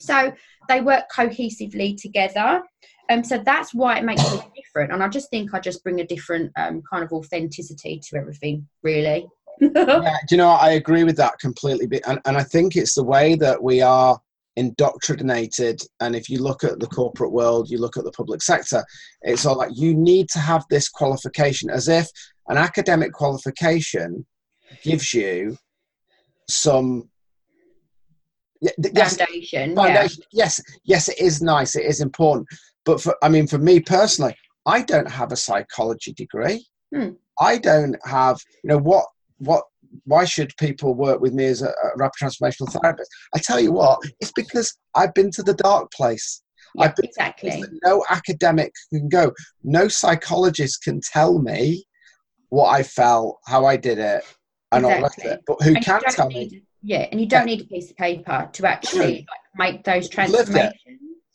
[0.00, 0.32] So
[0.66, 2.62] they work cohesively together.
[3.10, 4.92] Um, so that's why it makes it different.
[4.92, 8.66] And i just think i just bring a different um, kind of authenticity to everything
[8.82, 9.28] really.
[9.60, 12.02] Yeah, do you know i agree with that completely.
[12.06, 14.18] And, and i think it's the way that we are
[14.56, 18.84] indoctrinated and if you look at the corporate world you look at the public sector
[19.22, 22.08] it's all like you need to have this qualification as if
[22.48, 24.26] an academic qualification
[24.82, 25.56] gives you
[26.48, 27.08] some
[28.60, 30.24] yes, foundation, foundation.
[30.32, 30.44] Yeah.
[30.44, 32.46] yes yes it is nice it is important
[32.84, 34.34] but for i mean for me personally
[34.66, 37.10] i don't have a psychology degree hmm.
[37.38, 39.06] i don't have you know what
[39.38, 39.64] what
[40.04, 43.10] why should people work with me as a, a rapid transformational therapist?
[43.34, 46.42] I tell you what, it's because I've been to the dark place.
[46.74, 47.64] Yeah, exactly.
[47.84, 49.32] No academic can go.
[49.64, 51.84] No psychologist can tell me
[52.50, 54.22] what I felt, how I did it,
[54.72, 55.24] and exactly.
[55.24, 55.44] all of it.
[55.46, 56.62] But who and can tell need, me?
[56.82, 57.56] Yeah, and you don't yeah.
[57.56, 59.26] need a piece of paper to actually
[59.58, 60.74] like, make those transformations.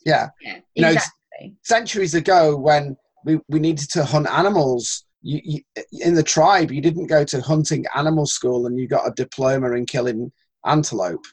[0.04, 0.28] Yeah.
[0.40, 1.10] yeah, exactly.
[1.40, 6.22] You know, centuries ago, when we, we needed to hunt animals, you, you, in the
[6.22, 10.30] tribe you didn't go to hunting animal school and you got a diploma in killing
[10.64, 11.24] antelope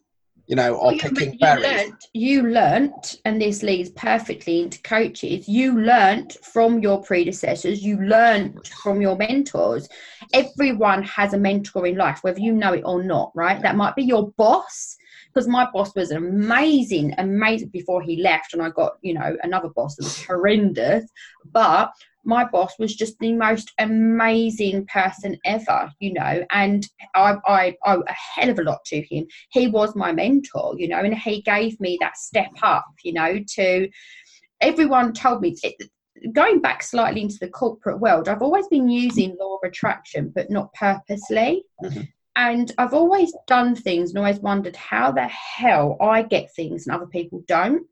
[0.47, 1.63] you know or well, picking you berries.
[1.63, 7.97] learnt, you learnt and this leads perfectly into coaches you learnt from your predecessors you
[8.01, 9.87] learnt from your mentors.
[10.33, 13.61] Everyone has a mentor in life whether you know it or not right?
[13.61, 14.97] That might be your boss
[15.33, 19.69] because my boss was amazing amazing before he left and i got you know another
[19.69, 21.09] boss that was horrendous
[21.51, 21.91] but
[22.23, 28.03] my boss was just the most amazing person ever, you know, and I, I owe
[28.07, 29.25] a hell of a lot to him.
[29.49, 33.39] He was my mentor, you know, and he gave me that step up, you know,
[33.55, 33.89] to
[34.61, 35.55] everyone told me.
[35.63, 35.75] It,
[36.31, 40.49] going back slightly into the corporate world, I've always been using law of attraction, but
[40.49, 41.65] not purposely.
[41.83, 42.01] Mm-hmm.
[42.35, 46.95] And I've always done things and always wondered how the hell I get things and
[46.95, 47.85] other people don't.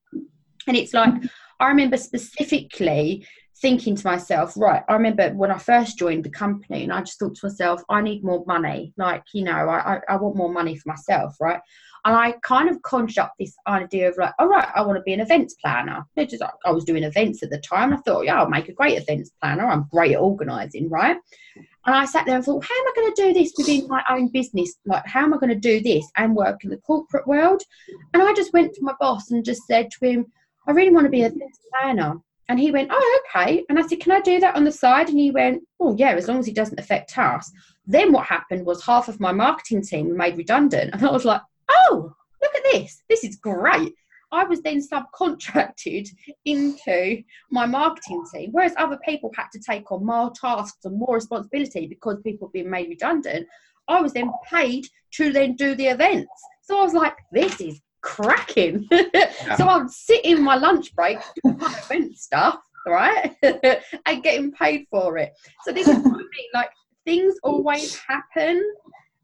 [0.68, 1.14] And it's like,
[1.60, 3.28] I remember specifically
[3.62, 7.20] thinking to myself, right, I remember when I first joined the company and I just
[7.20, 8.94] thought to myself, I need more money.
[8.98, 11.60] Like, you know, I, I, I want more money for myself, right?
[12.04, 15.04] And I kind of conjured up this idea of like, all right, I want to
[15.04, 16.04] be an events planner.
[16.18, 17.94] Just, I was doing events at the time.
[17.94, 19.68] I thought, yeah, I'll make a great events planner.
[19.68, 21.18] I'm great at organising, right?
[21.86, 24.04] And I sat there and thought, how am I going to do this within my
[24.10, 24.74] own business?
[24.86, 27.62] Like, how am I going to do this and work in the corporate world?
[28.14, 30.26] And I just went to my boss and just said to him,
[30.68, 32.16] I really want to be a events planner.
[32.50, 33.64] And he went, Oh, okay.
[33.70, 35.10] And I said, Can I do that on the side?
[35.10, 37.52] And he went, Oh, yeah, as long as it doesn't affect us.
[37.86, 40.92] Then what happened was half of my marketing team were made redundant.
[40.94, 43.04] And I was like, Oh, look at this.
[43.10, 43.94] This is great.
[44.32, 46.10] I was then subcontracted
[46.46, 51.16] into my marketing team, whereas other people had to take on more tasks and more
[51.16, 53.48] responsibility because people being made redundant.
[53.88, 56.32] I was then paid to then do the events.
[56.62, 58.88] So I was like, this is cracking.
[59.44, 59.56] Yeah.
[59.56, 63.36] so I'd sit in my lunch break doing my event stuff, right?
[64.06, 65.32] and getting paid for it.
[65.64, 66.50] So this is what I mean.
[66.54, 66.70] Like
[67.06, 68.64] things always happen.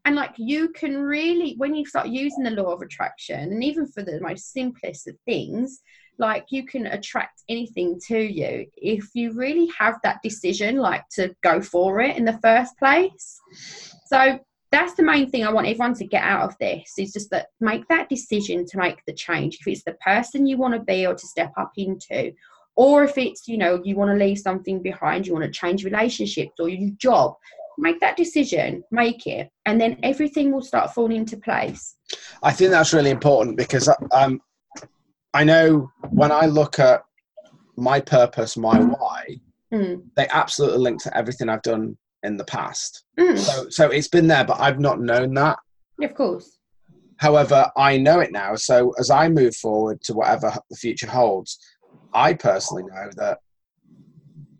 [0.04, 3.86] And like you can really, when you start using the law of attraction, and even
[3.86, 5.82] for the most simplest of things,
[6.18, 11.34] like you can attract anything to you if you really have that decision, like to
[11.42, 13.38] go for it in the first place.
[14.06, 17.30] So that's the main thing I want everyone to get out of this is just
[17.30, 19.58] that make that decision to make the change.
[19.60, 22.32] If it's the person you want to be or to step up into,
[22.76, 25.84] or if it's, you know, you want to leave something behind, you want to change
[25.84, 27.34] relationships or your job,
[27.78, 31.96] make that decision, make it, and then everything will start falling into place.
[32.42, 34.40] I think that's really important because um,
[35.32, 37.02] I know when I look at
[37.76, 39.40] my purpose, my why,
[39.72, 40.02] mm.
[40.16, 43.04] they absolutely link to everything I've done in the past.
[43.18, 43.38] Mm.
[43.38, 45.58] So, so it's been there, but I've not known that.
[46.02, 46.58] Of course.
[47.16, 48.54] However, I know it now.
[48.54, 51.58] So as I move forward to whatever the future holds,
[52.14, 53.38] I personally know that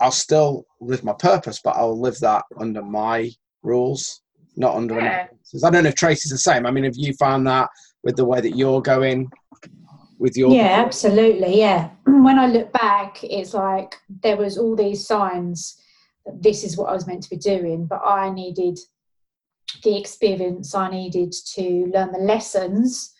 [0.00, 3.30] I'll still live my purpose, but I'll live that under my
[3.62, 4.22] rules,
[4.56, 5.00] not under yeah.
[5.00, 5.28] anyone.
[5.64, 6.66] I don't know if Tracy's the same.
[6.66, 7.68] I mean, have you found that
[8.02, 9.30] with the way that you're going
[10.18, 10.50] with your?
[10.50, 11.58] Yeah, absolutely.
[11.58, 11.90] Yeah.
[12.18, 15.77] When I look back, it's like there was all these signs
[16.40, 18.78] this is what I was meant to be doing, but I needed
[19.82, 23.14] the experience, I needed to learn the lessons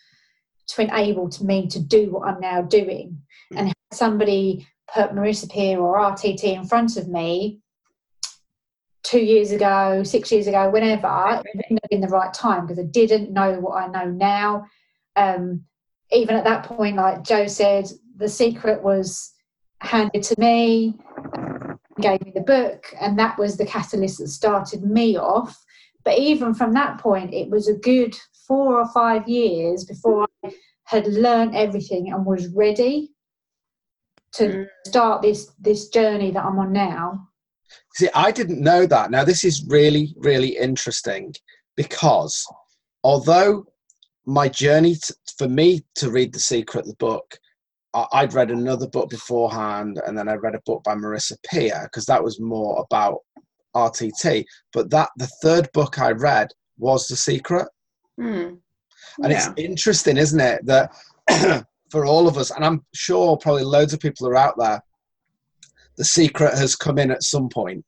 [0.67, 3.21] to enable to me to do what I'm now doing.
[3.55, 7.59] And had somebody put Marissa Peer or RTT in front of me
[9.03, 12.79] two years ago, six years ago, whenever, it wouldn't have been the right time because
[12.79, 14.65] I didn't know what I know now.
[15.15, 15.63] Um,
[16.11, 17.85] even at that point, like Joe said,
[18.17, 19.33] the secret was
[19.81, 20.95] handed to me,
[22.01, 25.63] gave me the book, and that was the catalyst that started me off.
[26.03, 28.15] But even from that point, it was a good
[28.47, 30.51] four or five years before I
[30.85, 33.11] had learned everything and was ready
[34.33, 34.67] to Mm.
[34.87, 37.29] start this this journey that I'm on now.
[37.95, 39.11] See, I didn't know that.
[39.11, 41.33] Now, this is really, really interesting
[41.75, 42.45] because
[43.03, 43.65] although
[44.25, 44.95] my journey
[45.37, 47.39] for me to read The Secret, the book,
[47.93, 52.05] I'd read another book beforehand and then I read a book by Marissa Peer because
[52.05, 53.19] that was more about
[53.75, 54.45] RTT.
[54.73, 57.67] But that the third book I read was The Secret.
[58.17, 58.55] Hmm.
[59.23, 59.49] And Yeah.
[59.49, 60.91] it's interesting, isn't it, that
[61.91, 64.81] for all of us, and I'm sure probably loads of people are out there,
[65.97, 67.83] the secret has come in at some point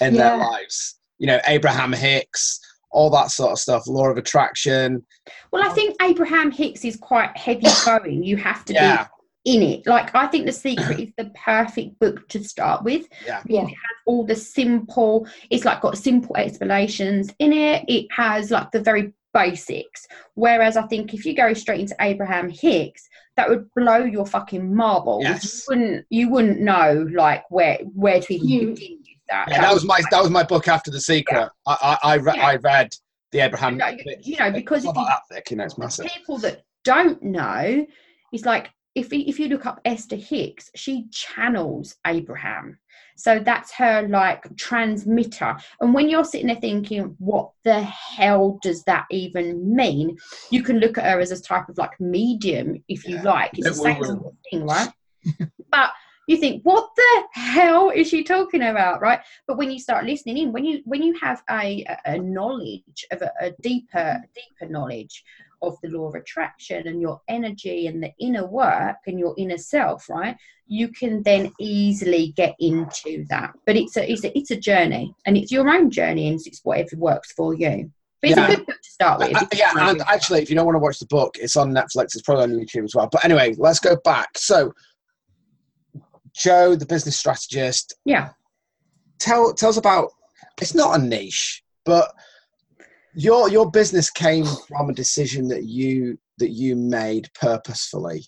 [0.00, 1.00] in their lives.
[1.18, 5.04] You know, Abraham Hicks, all that sort of stuff, law of attraction.
[5.50, 8.22] Well, I think Abraham Hicks is quite heavy going.
[8.22, 9.10] You have to Yeah, be
[9.48, 9.86] in it.
[9.86, 13.06] Like, I think The Secret is the perfect book to start with.
[13.26, 13.62] yeah, Yeah.
[13.62, 17.84] It has all the simple, it's like got simple explanations in it.
[17.88, 20.06] It has like the very basics.
[20.34, 24.74] Whereas I think if you go straight into Abraham Hicks, that would blow your fucking
[24.74, 25.24] marbles.
[25.24, 25.44] Yes.
[25.44, 29.46] You wouldn't you wouldn't know like where where to even You- begin with that.
[29.48, 29.60] yeah.
[29.62, 31.48] That was my that was my book after the secret.
[31.66, 32.46] I I I, re- Yeah.
[32.46, 32.90] I read
[33.32, 33.74] the Abraham.
[33.74, 36.06] You know, you- know, because it's if you- thick, you know, it's massive.
[36.06, 37.86] people that don't know,
[38.32, 42.78] it's like if if you look up Esther Hicks, she channels Abraham.
[43.16, 45.56] So that's her like transmitter.
[45.80, 50.16] And when you're sitting there thinking, what the hell does that even mean?
[50.52, 53.22] You can look at her as a type of like medium, if you Yeah.
[53.22, 53.50] like.
[53.58, 54.88] It's the same sort of thing, right?
[55.70, 55.90] but
[56.28, 59.20] you think, what the hell is she talking about, right?
[59.46, 63.06] But when you start listening in, when you when you have a, a- a knowledge
[63.10, 65.24] of a, a deeper deeper knowledge
[65.62, 69.58] of the law of attraction and your energy and the inner work and your inner
[69.58, 70.36] self, right?
[70.66, 73.52] You can then easily get into that.
[73.66, 76.60] But it's a it's a it's a journey, and it's your own journey, and it's
[76.64, 77.90] whatever works for you.
[78.20, 78.46] But it's Yeah.
[78.46, 79.36] a good book to start with.
[79.36, 82.14] Uh, yeah, and actually, if you don't want to watch the book, it's on Netflix.
[82.14, 83.08] It's probably on YouTube as well.
[83.10, 84.36] But anyway, let's go back.
[84.36, 84.72] So,
[86.34, 88.30] Joe, the business strategist, yeah.
[89.18, 90.10] tell tell us about.
[90.60, 92.12] It's not a niche, but
[93.18, 98.24] your your business came from a decision that you that you made purposefully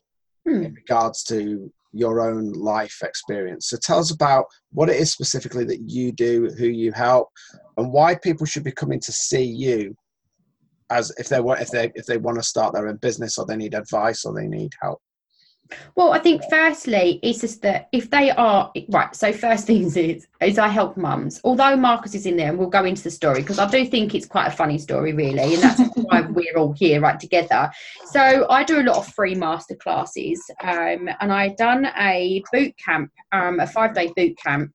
[0.47, 0.63] Hmm.
[0.63, 3.69] in regards to your own life experience.
[3.69, 7.29] So tell us about what it is specifically that you do, who you help,
[7.77, 9.95] and why people should be coming to see you
[10.89, 13.47] as if they want if they if they want to start their own business or
[13.47, 15.01] they need advice or they need help.
[15.95, 19.15] Well, I think firstly, it's just that if they are right.
[19.15, 21.41] So first things is is I help mums.
[21.45, 24.15] Although Marcus is in there, and we'll go into the story because I do think
[24.15, 27.71] it's quite a funny story, really, and that's why we're all here right together.
[28.07, 32.75] So I do a lot of free master classes, um, and I done a boot
[32.77, 34.73] camp, um, a five day boot camp,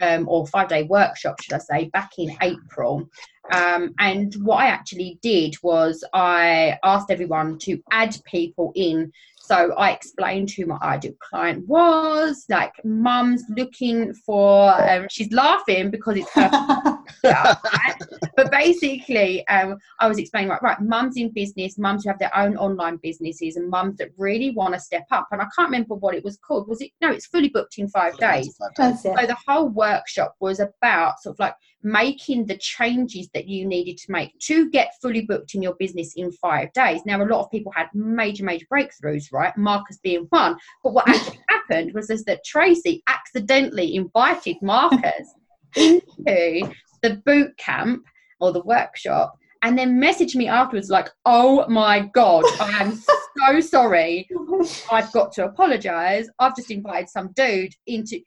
[0.00, 3.08] um, or five day workshop, should I say, back in April.
[3.52, 9.12] Um, and what I actually did was I asked everyone to add people in
[9.52, 15.90] so I explained who my ideal client was, like mum's looking for, um, she's laughing
[15.90, 16.50] because it's her
[17.24, 17.94] right?
[18.36, 22.36] But basically, um, I was explaining, right, right, mums in business, mums who have their
[22.36, 25.28] own online businesses, and mums that really want to step up.
[25.30, 26.68] And I can't remember what it was called.
[26.68, 26.90] Was it?
[27.00, 28.58] No, it's fully booked in five days.
[28.76, 29.14] That's it.
[29.18, 33.96] So the whole workshop was about sort of like making the changes that you needed
[33.98, 37.02] to make to get fully booked in your business in five days.
[37.04, 39.56] Now, a lot of people had major, major breakthroughs, right?
[39.56, 40.56] Marcus being one.
[40.82, 45.34] But what actually happened was is that Tracy accidentally invited Marcus
[45.76, 46.72] into
[47.02, 48.04] the boot camp
[48.40, 53.00] or the workshop and then messaged me afterwards like, oh my God, I am
[53.38, 54.28] so sorry.
[54.90, 56.28] I've got to apologize.
[56.38, 58.20] I've just invited some dude into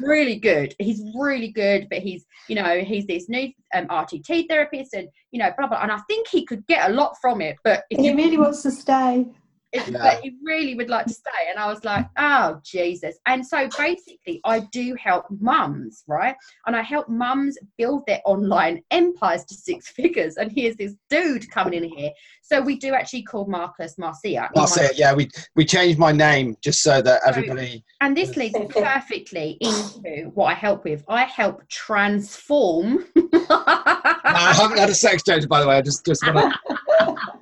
[0.00, 0.74] really good.
[0.78, 5.38] He's really good, but he's you know he's this new um, RTT therapist, and you
[5.38, 5.82] know blah blah.
[5.82, 8.38] And I think he could get a lot from it, but if he you really
[8.38, 9.26] wants to stay.
[9.74, 9.98] It, Yeah.
[9.98, 11.30] but he really would like to stay.
[11.50, 13.16] And I was like, oh, Jesus.
[13.26, 16.36] And so basically, I do help mums, right?
[16.66, 20.36] And I help mums build their online empires to six figures.
[20.36, 22.10] And here's this dude coming in here.
[22.42, 24.50] So we do actually call Marcus Marcia.
[24.54, 27.84] Marcia, my- Yeah, we we changed my name just so that everybody.
[28.00, 31.02] And this leads perfectly into what I help with.
[31.08, 33.04] I help transform.
[33.16, 35.76] I haven't had a sex change, by the way.
[35.76, 36.76] I just just want to.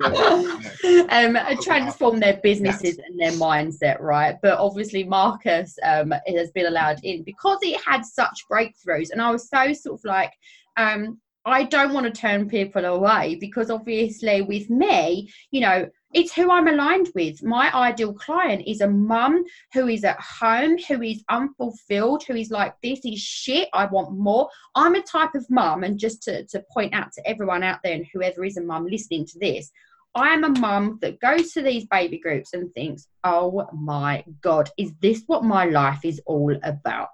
[1.10, 4.36] um, transform their businesses and their mindset, right?
[4.42, 9.30] But obviously, Marcus um, has been allowed in because he had such breakthroughs, and I
[9.30, 10.32] was so sort of like,
[10.76, 16.32] um, I don't want to turn people away because obviously, with me, you know, it's
[16.32, 17.42] who I'm aligned with.
[17.42, 22.50] My ideal client is a mum who is at home, who is unfulfilled, who is
[22.50, 24.48] like, this is shit, I want more.
[24.74, 27.94] I'm a type of mum, and just to, to point out to everyone out there
[27.94, 29.70] and whoever is a mum listening to this,
[30.14, 34.68] I am a mum that goes to these baby groups and thinks, oh my God,
[34.76, 37.08] is this what my life is all about?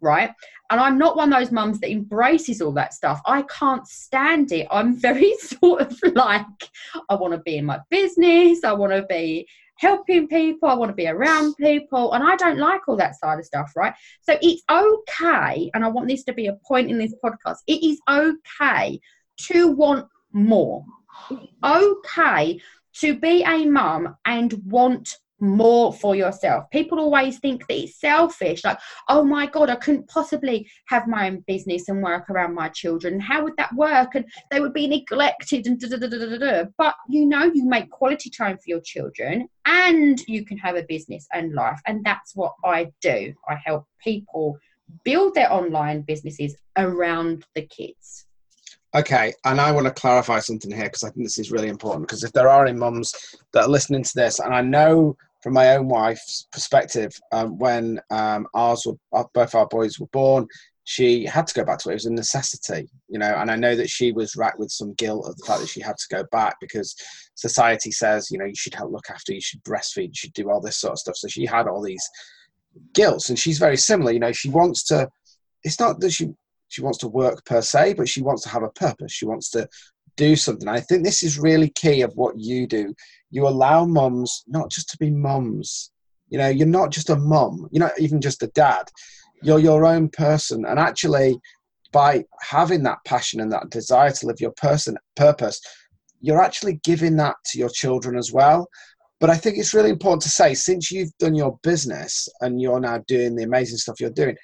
[0.00, 0.32] Right.
[0.70, 3.20] And I'm not one of those mums that embraces all that stuff.
[3.24, 4.66] I can't stand it.
[4.70, 6.46] I'm very sort of like,
[7.08, 9.46] I want to be in my business, I want to be
[9.78, 13.38] helping people, I want to be around people, and I don't like all that side
[13.38, 13.94] of stuff, right?
[14.22, 17.58] So it's okay, and I want this to be a point in this podcast.
[17.66, 19.00] It is okay
[19.48, 20.84] to want more
[21.64, 22.60] okay
[22.94, 26.70] to be a mum and want more for yourself.
[26.70, 31.28] People always think that it's selfish, like, oh my God, I couldn't possibly have my
[31.28, 33.18] own business and work around my children.
[33.18, 34.14] How would that work?
[34.14, 36.64] And they would be neglected and da da da da da da.
[36.76, 40.84] But you know, you make quality time for your children and you can have a
[40.84, 41.80] business and life.
[41.86, 43.32] And that's what I do.
[43.48, 44.58] I help people
[45.04, 48.26] build their online businesses around the kids.
[48.94, 52.08] Okay, and I want to clarify something here because I think this is really important.
[52.08, 53.14] Because if there are any mums
[53.52, 58.00] that are listening to this, and I know from my own wife's perspective, um, when
[58.10, 60.48] um, ours were both our boys were born,
[60.82, 61.92] she had to go back to it.
[61.92, 63.32] It was a necessity, you know.
[63.32, 65.80] And I know that she was racked with some guilt of the fact that she
[65.80, 66.96] had to go back because
[67.36, 70.50] society says, you know, you should help look after, you should breastfeed, you should do
[70.50, 71.16] all this sort of stuff.
[71.16, 72.06] So she had all these
[72.92, 74.10] guilts, and she's very similar.
[74.10, 75.08] You know, she wants to.
[75.62, 76.34] It's not that she
[76.70, 79.12] she wants to work per se, but she wants to have a purpose.
[79.12, 79.68] She wants to
[80.16, 80.68] do something.
[80.68, 82.94] I think this is really key of what you do.
[83.30, 85.90] You allow mums not just to be mums.
[86.28, 87.68] You know, you're not just a mum.
[87.72, 88.88] You're not even just a dad.
[89.42, 90.64] You're your own person.
[90.64, 91.40] And actually,
[91.90, 95.60] by having that passion and that desire to live your person purpose,
[96.20, 98.68] you're actually giving that to your children as well.
[99.18, 102.80] But I think it's really important to say, since you've done your business and you're
[102.80, 104.36] now doing the amazing stuff you're doing,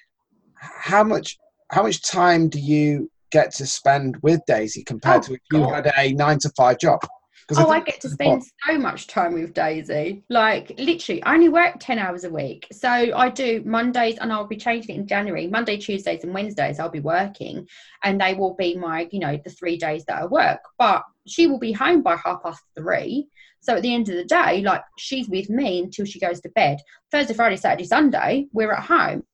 [0.58, 1.36] how much
[1.70, 5.60] how much time do you get to spend with Daisy compared oh, to if you
[5.60, 5.86] God.
[5.86, 7.00] had a nine to five job?
[7.56, 10.24] Oh, I, I get to spend so much time with Daisy.
[10.28, 12.66] Like literally, I only work ten hours a week.
[12.72, 15.46] So I do Mondays, and I'll be changing it in January.
[15.46, 17.68] Monday, Tuesdays, and Wednesdays, I'll be working,
[18.02, 20.60] and they will be my, you know, the three days that I work.
[20.78, 23.28] But she will be home by half past three.
[23.60, 26.48] So at the end of the day, like she's with me until she goes to
[26.50, 26.78] bed.
[27.10, 29.24] Thursday, Friday, Saturday, Sunday, we're at home.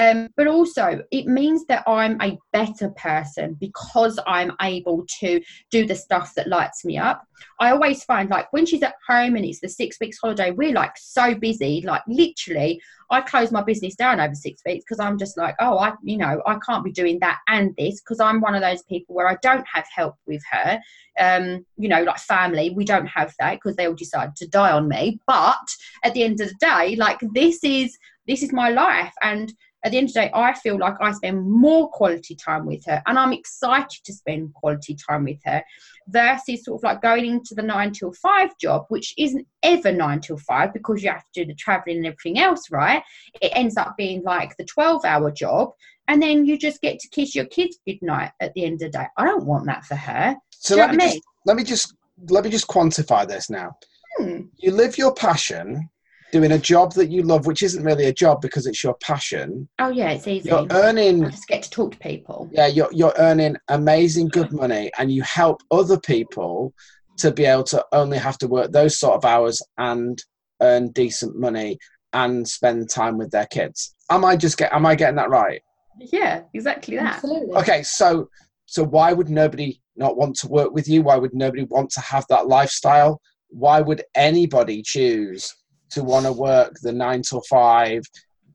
[0.00, 5.86] Um, but also, it means that I'm a better person because I'm able to do
[5.86, 7.22] the stuff that lights me up.
[7.58, 10.72] I always find, like, when she's at home and it's the six weeks holiday, we're
[10.72, 11.82] like so busy.
[11.84, 12.80] Like, literally,
[13.10, 16.16] I close my business down over six weeks because I'm just like, oh, I, you
[16.16, 19.28] know, I can't be doing that and this because I'm one of those people where
[19.28, 20.80] I don't have help with her.
[21.18, 24.72] Um, you know, like family, we don't have that because they all decide to die
[24.72, 25.20] on me.
[25.26, 25.68] But
[26.04, 29.92] at the end of the day, like, this is this is my life and at
[29.92, 33.02] the end of the day, I feel like I spend more quality time with her
[33.06, 35.62] and I'm excited to spend quality time with her
[36.08, 40.20] versus sort of like going into the nine till five job, which isn't ever nine
[40.20, 43.02] till five because you have to do the traveling and everything else, right?
[43.40, 45.72] It ends up being like the 12 hour job
[46.08, 48.98] and then you just get to kiss your kids goodnight at the end of the
[48.98, 49.06] day.
[49.16, 50.36] I don't want that for her.
[50.50, 51.94] So let me, just, let me just
[52.28, 53.76] let me just quantify this now.
[54.16, 54.42] Hmm.
[54.58, 55.88] You live your passion
[56.32, 59.68] doing a job that you love, which isn't really a job because it's your passion.
[59.78, 60.48] Oh yeah, it's easy.
[60.48, 61.24] You're earning.
[61.24, 62.48] I just get to talk to people.
[62.52, 66.72] Yeah, you're you're earning amazing good money, and you help other people
[67.18, 70.22] to be able to only have to work those sort of hours and
[70.62, 71.78] earn decent money
[72.12, 73.94] and spend time with their kids.
[74.10, 74.72] Am I just get?
[74.72, 75.62] Am I getting that right?
[75.98, 77.16] Yeah, exactly that.
[77.16, 77.54] Absolutely.
[77.56, 78.28] Okay, so
[78.66, 81.02] so why would nobody not want to work with you?
[81.02, 83.20] Why would nobody want to have that lifestyle?
[83.48, 85.52] Why would anybody choose
[85.90, 88.02] to want to work the nine to five,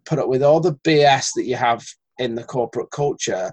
[0.06, 1.84] put up with all the BS that you have
[2.18, 3.52] in the corporate culture.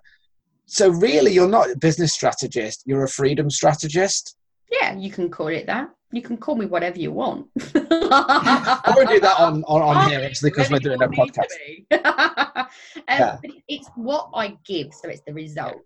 [0.66, 2.82] So really, you're not a business strategist.
[2.86, 4.36] You're a freedom strategist.
[4.70, 5.90] Yeah, you can call it that.
[6.12, 7.46] You can call me whatever you want.
[7.74, 11.46] I won't do that on, on, on here, actually, because we're doing a podcast.
[12.56, 12.66] um,
[13.08, 13.38] yeah.
[13.68, 15.82] It's what I give, so it's the result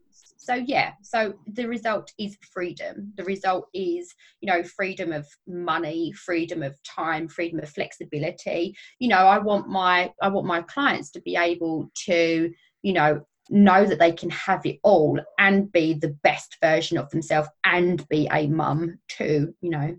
[0.46, 3.12] so yeah so the result is freedom.
[3.16, 8.76] The result is you know freedom of money freedom of time freedom of flexibility.
[9.00, 13.22] You know i want my i want my clients to be able to you know
[13.50, 18.06] know that they can have it all and be the best version of themselves and
[18.08, 19.96] be a mum too you know.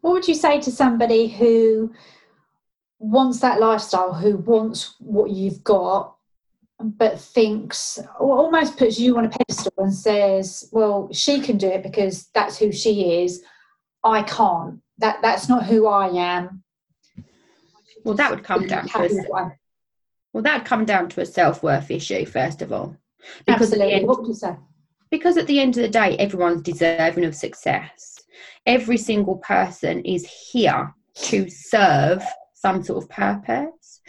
[0.00, 1.92] What would you say to somebody who
[2.98, 6.15] wants that lifestyle, who wants what you've got,
[6.78, 11.68] but thinks or almost puts you on a pedestal and says, "Well, she can do
[11.68, 13.42] it because that's who she is.
[14.04, 14.80] I can't.
[14.98, 16.62] That that's not who I am."
[18.04, 19.56] Well, that would come down to a,
[20.32, 22.96] well, that would come down to a self worth issue first of all.
[23.46, 23.94] Because Absolutely.
[23.94, 24.54] End, what would you say?
[25.10, 28.20] Because at the end of the day, everyone's deserving of success.
[28.66, 32.22] Every single person is here to serve
[32.66, 34.00] some sort of purpose.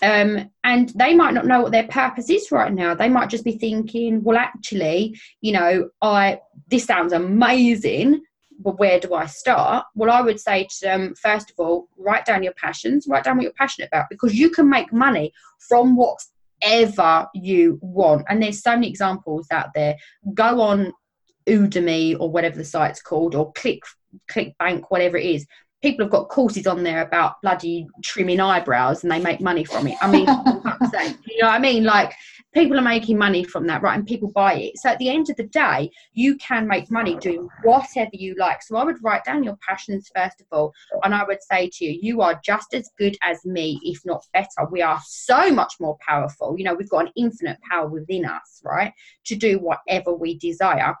[0.00, 2.94] Um, and they might not know what their purpose is right now.
[2.94, 6.40] They might just be thinking, well, actually, you know, I
[6.70, 8.22] this sounds amazing,
[8.58, 9.84] but where do I start?
[9.94, 13.36] Well, I would say to them, first of all, write down your passions, write down
[13.36, 15.30] what you're passionate about, because you can make money
[15.68, 18.24] from whatever you want.
[18.30, 19.96] And there's so many examples out there.
[20.32, 20.94] Go on
[21.46, 23.82] Udemy or whatever the site's called, or Click
[24.32, 25.46] ClickBank, whatever it is
[25.82, 29.86] people have got courses on there about bloody trimming eyebrows and they make money from
[29.86, 29.96] it.
[30.00, 31.84] I mean, you know what I mean?
[31.84, 32.14] Like
[32.54, 33.96] people are making money from that, right?
[33.96, 34.78] And people buy it.
[34.78, 38.62] So at the end of the day, you can make money doing whatever you like.
[38.62, 40.72] So I would write down your passions first of all,
[41.04, 44.24] and I would say to you, you are just as good as me, if not
[44.32, 44.68] better.
[44.70, 46.56] We are so much more powerful.
[46.58, 48.92] You know, we've got an infinite power within us, right?
[49.26, 50.96] To do whatever we desire,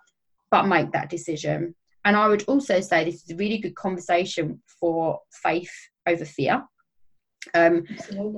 [0.50, 1.74] but make that decision.
[2.08, 5.70] And I would also say this is a really good conversation for faith
[6.06, 6.64] over fear
[7.54, 7.86] um,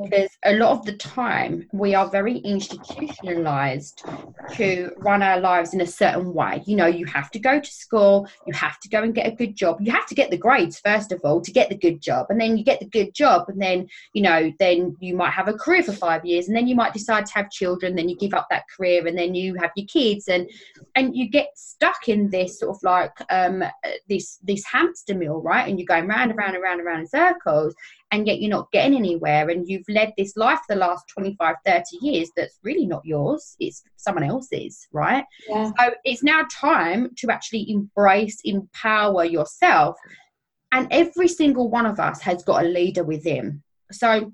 [0.04, 4.04] because a lot of the time we are very institutionalized
[4.52, 6.62] to run our lives in a certain way.
[6.66, 9.34] You know, you have to go to school, you have to go and get a
[9.34, 12.00] good job, you have to get the grades first of all to get the good
[12.00, 15.30] job, and then you get the good job, and then you know, then you might
[15.30, 18.08] have a career for five years, and then you might decide to have children, then
[18.08, 20.48] you give up that career, and then you have your kids, and
[20.94, 23.64] and you get stuck in this sort of like um,
[24.08, 25.68] this this hamster wheel, right?
[25.68, 27.74] And you're going round and round and round and round in circles,
[28.12, 31.82] and yet you're not getting anywhere and you've led this life the last 25 30
[32.02, 35.24] years that's really not yours it's someone else's right?
[35.48, 35.70] Yeah.
[35.78, 39.96] so it's now time to actually embrace empower yourself
[40.72, 43.62] and every single one of us has got a leader within.
[43.92, 44.32] So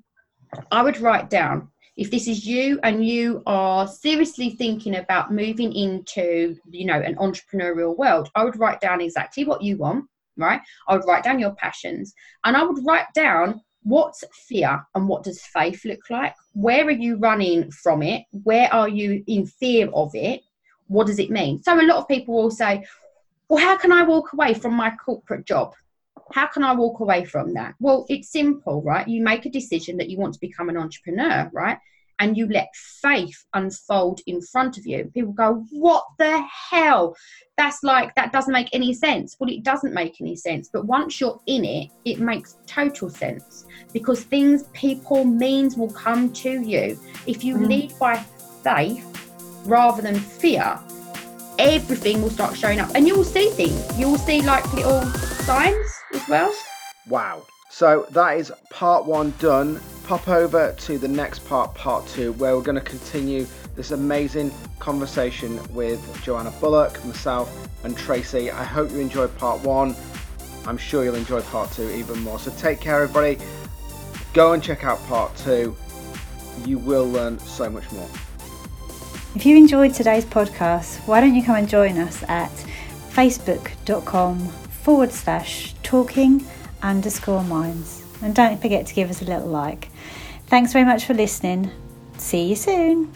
[0.71, 5.73] i would write down if this is you and you are seriously thinking about moving
[5.73, 10.05] into you know an entrepreneurial world i would write down exactly what you want
[10.39, 10.61] right?
[10.87, 12.15] I would write down your passions
[12.45, 16.35] and i would write down what's fear and what does faith look like?
[16.55, 18.25] Where are you running from it?
[18.43, 20.43] Where are you in fear of it?
[20.89, 21.63] What does it mean?
[21.63, 22.85] So, a lot of people will say,
[23.49, 25.75] Well, how can I walk away from my corporate job?
[26.33, 27.75] How can I walk away from that?
[27.79, 29.07] Well, it's simple, right?
[29.07, 31.79] You make a decision that you want to become an entrepreneur, right?
[32.19, 35.11] And you let faith unfold in front of you.
[35.15, 37.17] People go, What the hell?
[37.57, 39.37] That's like, that doesn't make any sense.
[39.39, 40.69] Well, it doesn't make any sense.
[40.71, 46.33] But once you're in it, it makes total sense because things, people, means will come
[46.35, 46.99] to you.
[47.27, 47.69] If you mm.
[47.69, 48.17] lead by
[48.63, 49.05] faith
[49.65, 50.79] rather than fear,
[51.59, 53.99] everything will start showing up and you will see things.
[53.99, 56.53] You will see like little signs as well.
[57.09, 57.47] Wow.
[57.77, 62.57] So that is part one done pop over to the next part, part two, where
[62.57, 67.55] we're going to continue this amazing conversation with Joanna Bullock, myself,
[67.85, 68.51] and Tracy.
[68.51, 69.95] I hope you enjoyed part one.
[70.67, 72.39] I'm sure you'll enjoy part two even more.
[72.39, 73.37] So take care, everybody.
[74.33, 75.77] Go and check out part two.
[76.65, 78.09] You will learn so much more.
[79.35, 82.53] If you enjoyed today's podcast, why don't you come and join us at
[83.11, 86.43] facebook.com forward slash talking
[86.83, 88.03] underscore minds.
[88.23, 89.89] And don't forget to give us a little like.
[90.47, 91.71] Thanks very much for listening.
[92.19, 93.13] See you soon.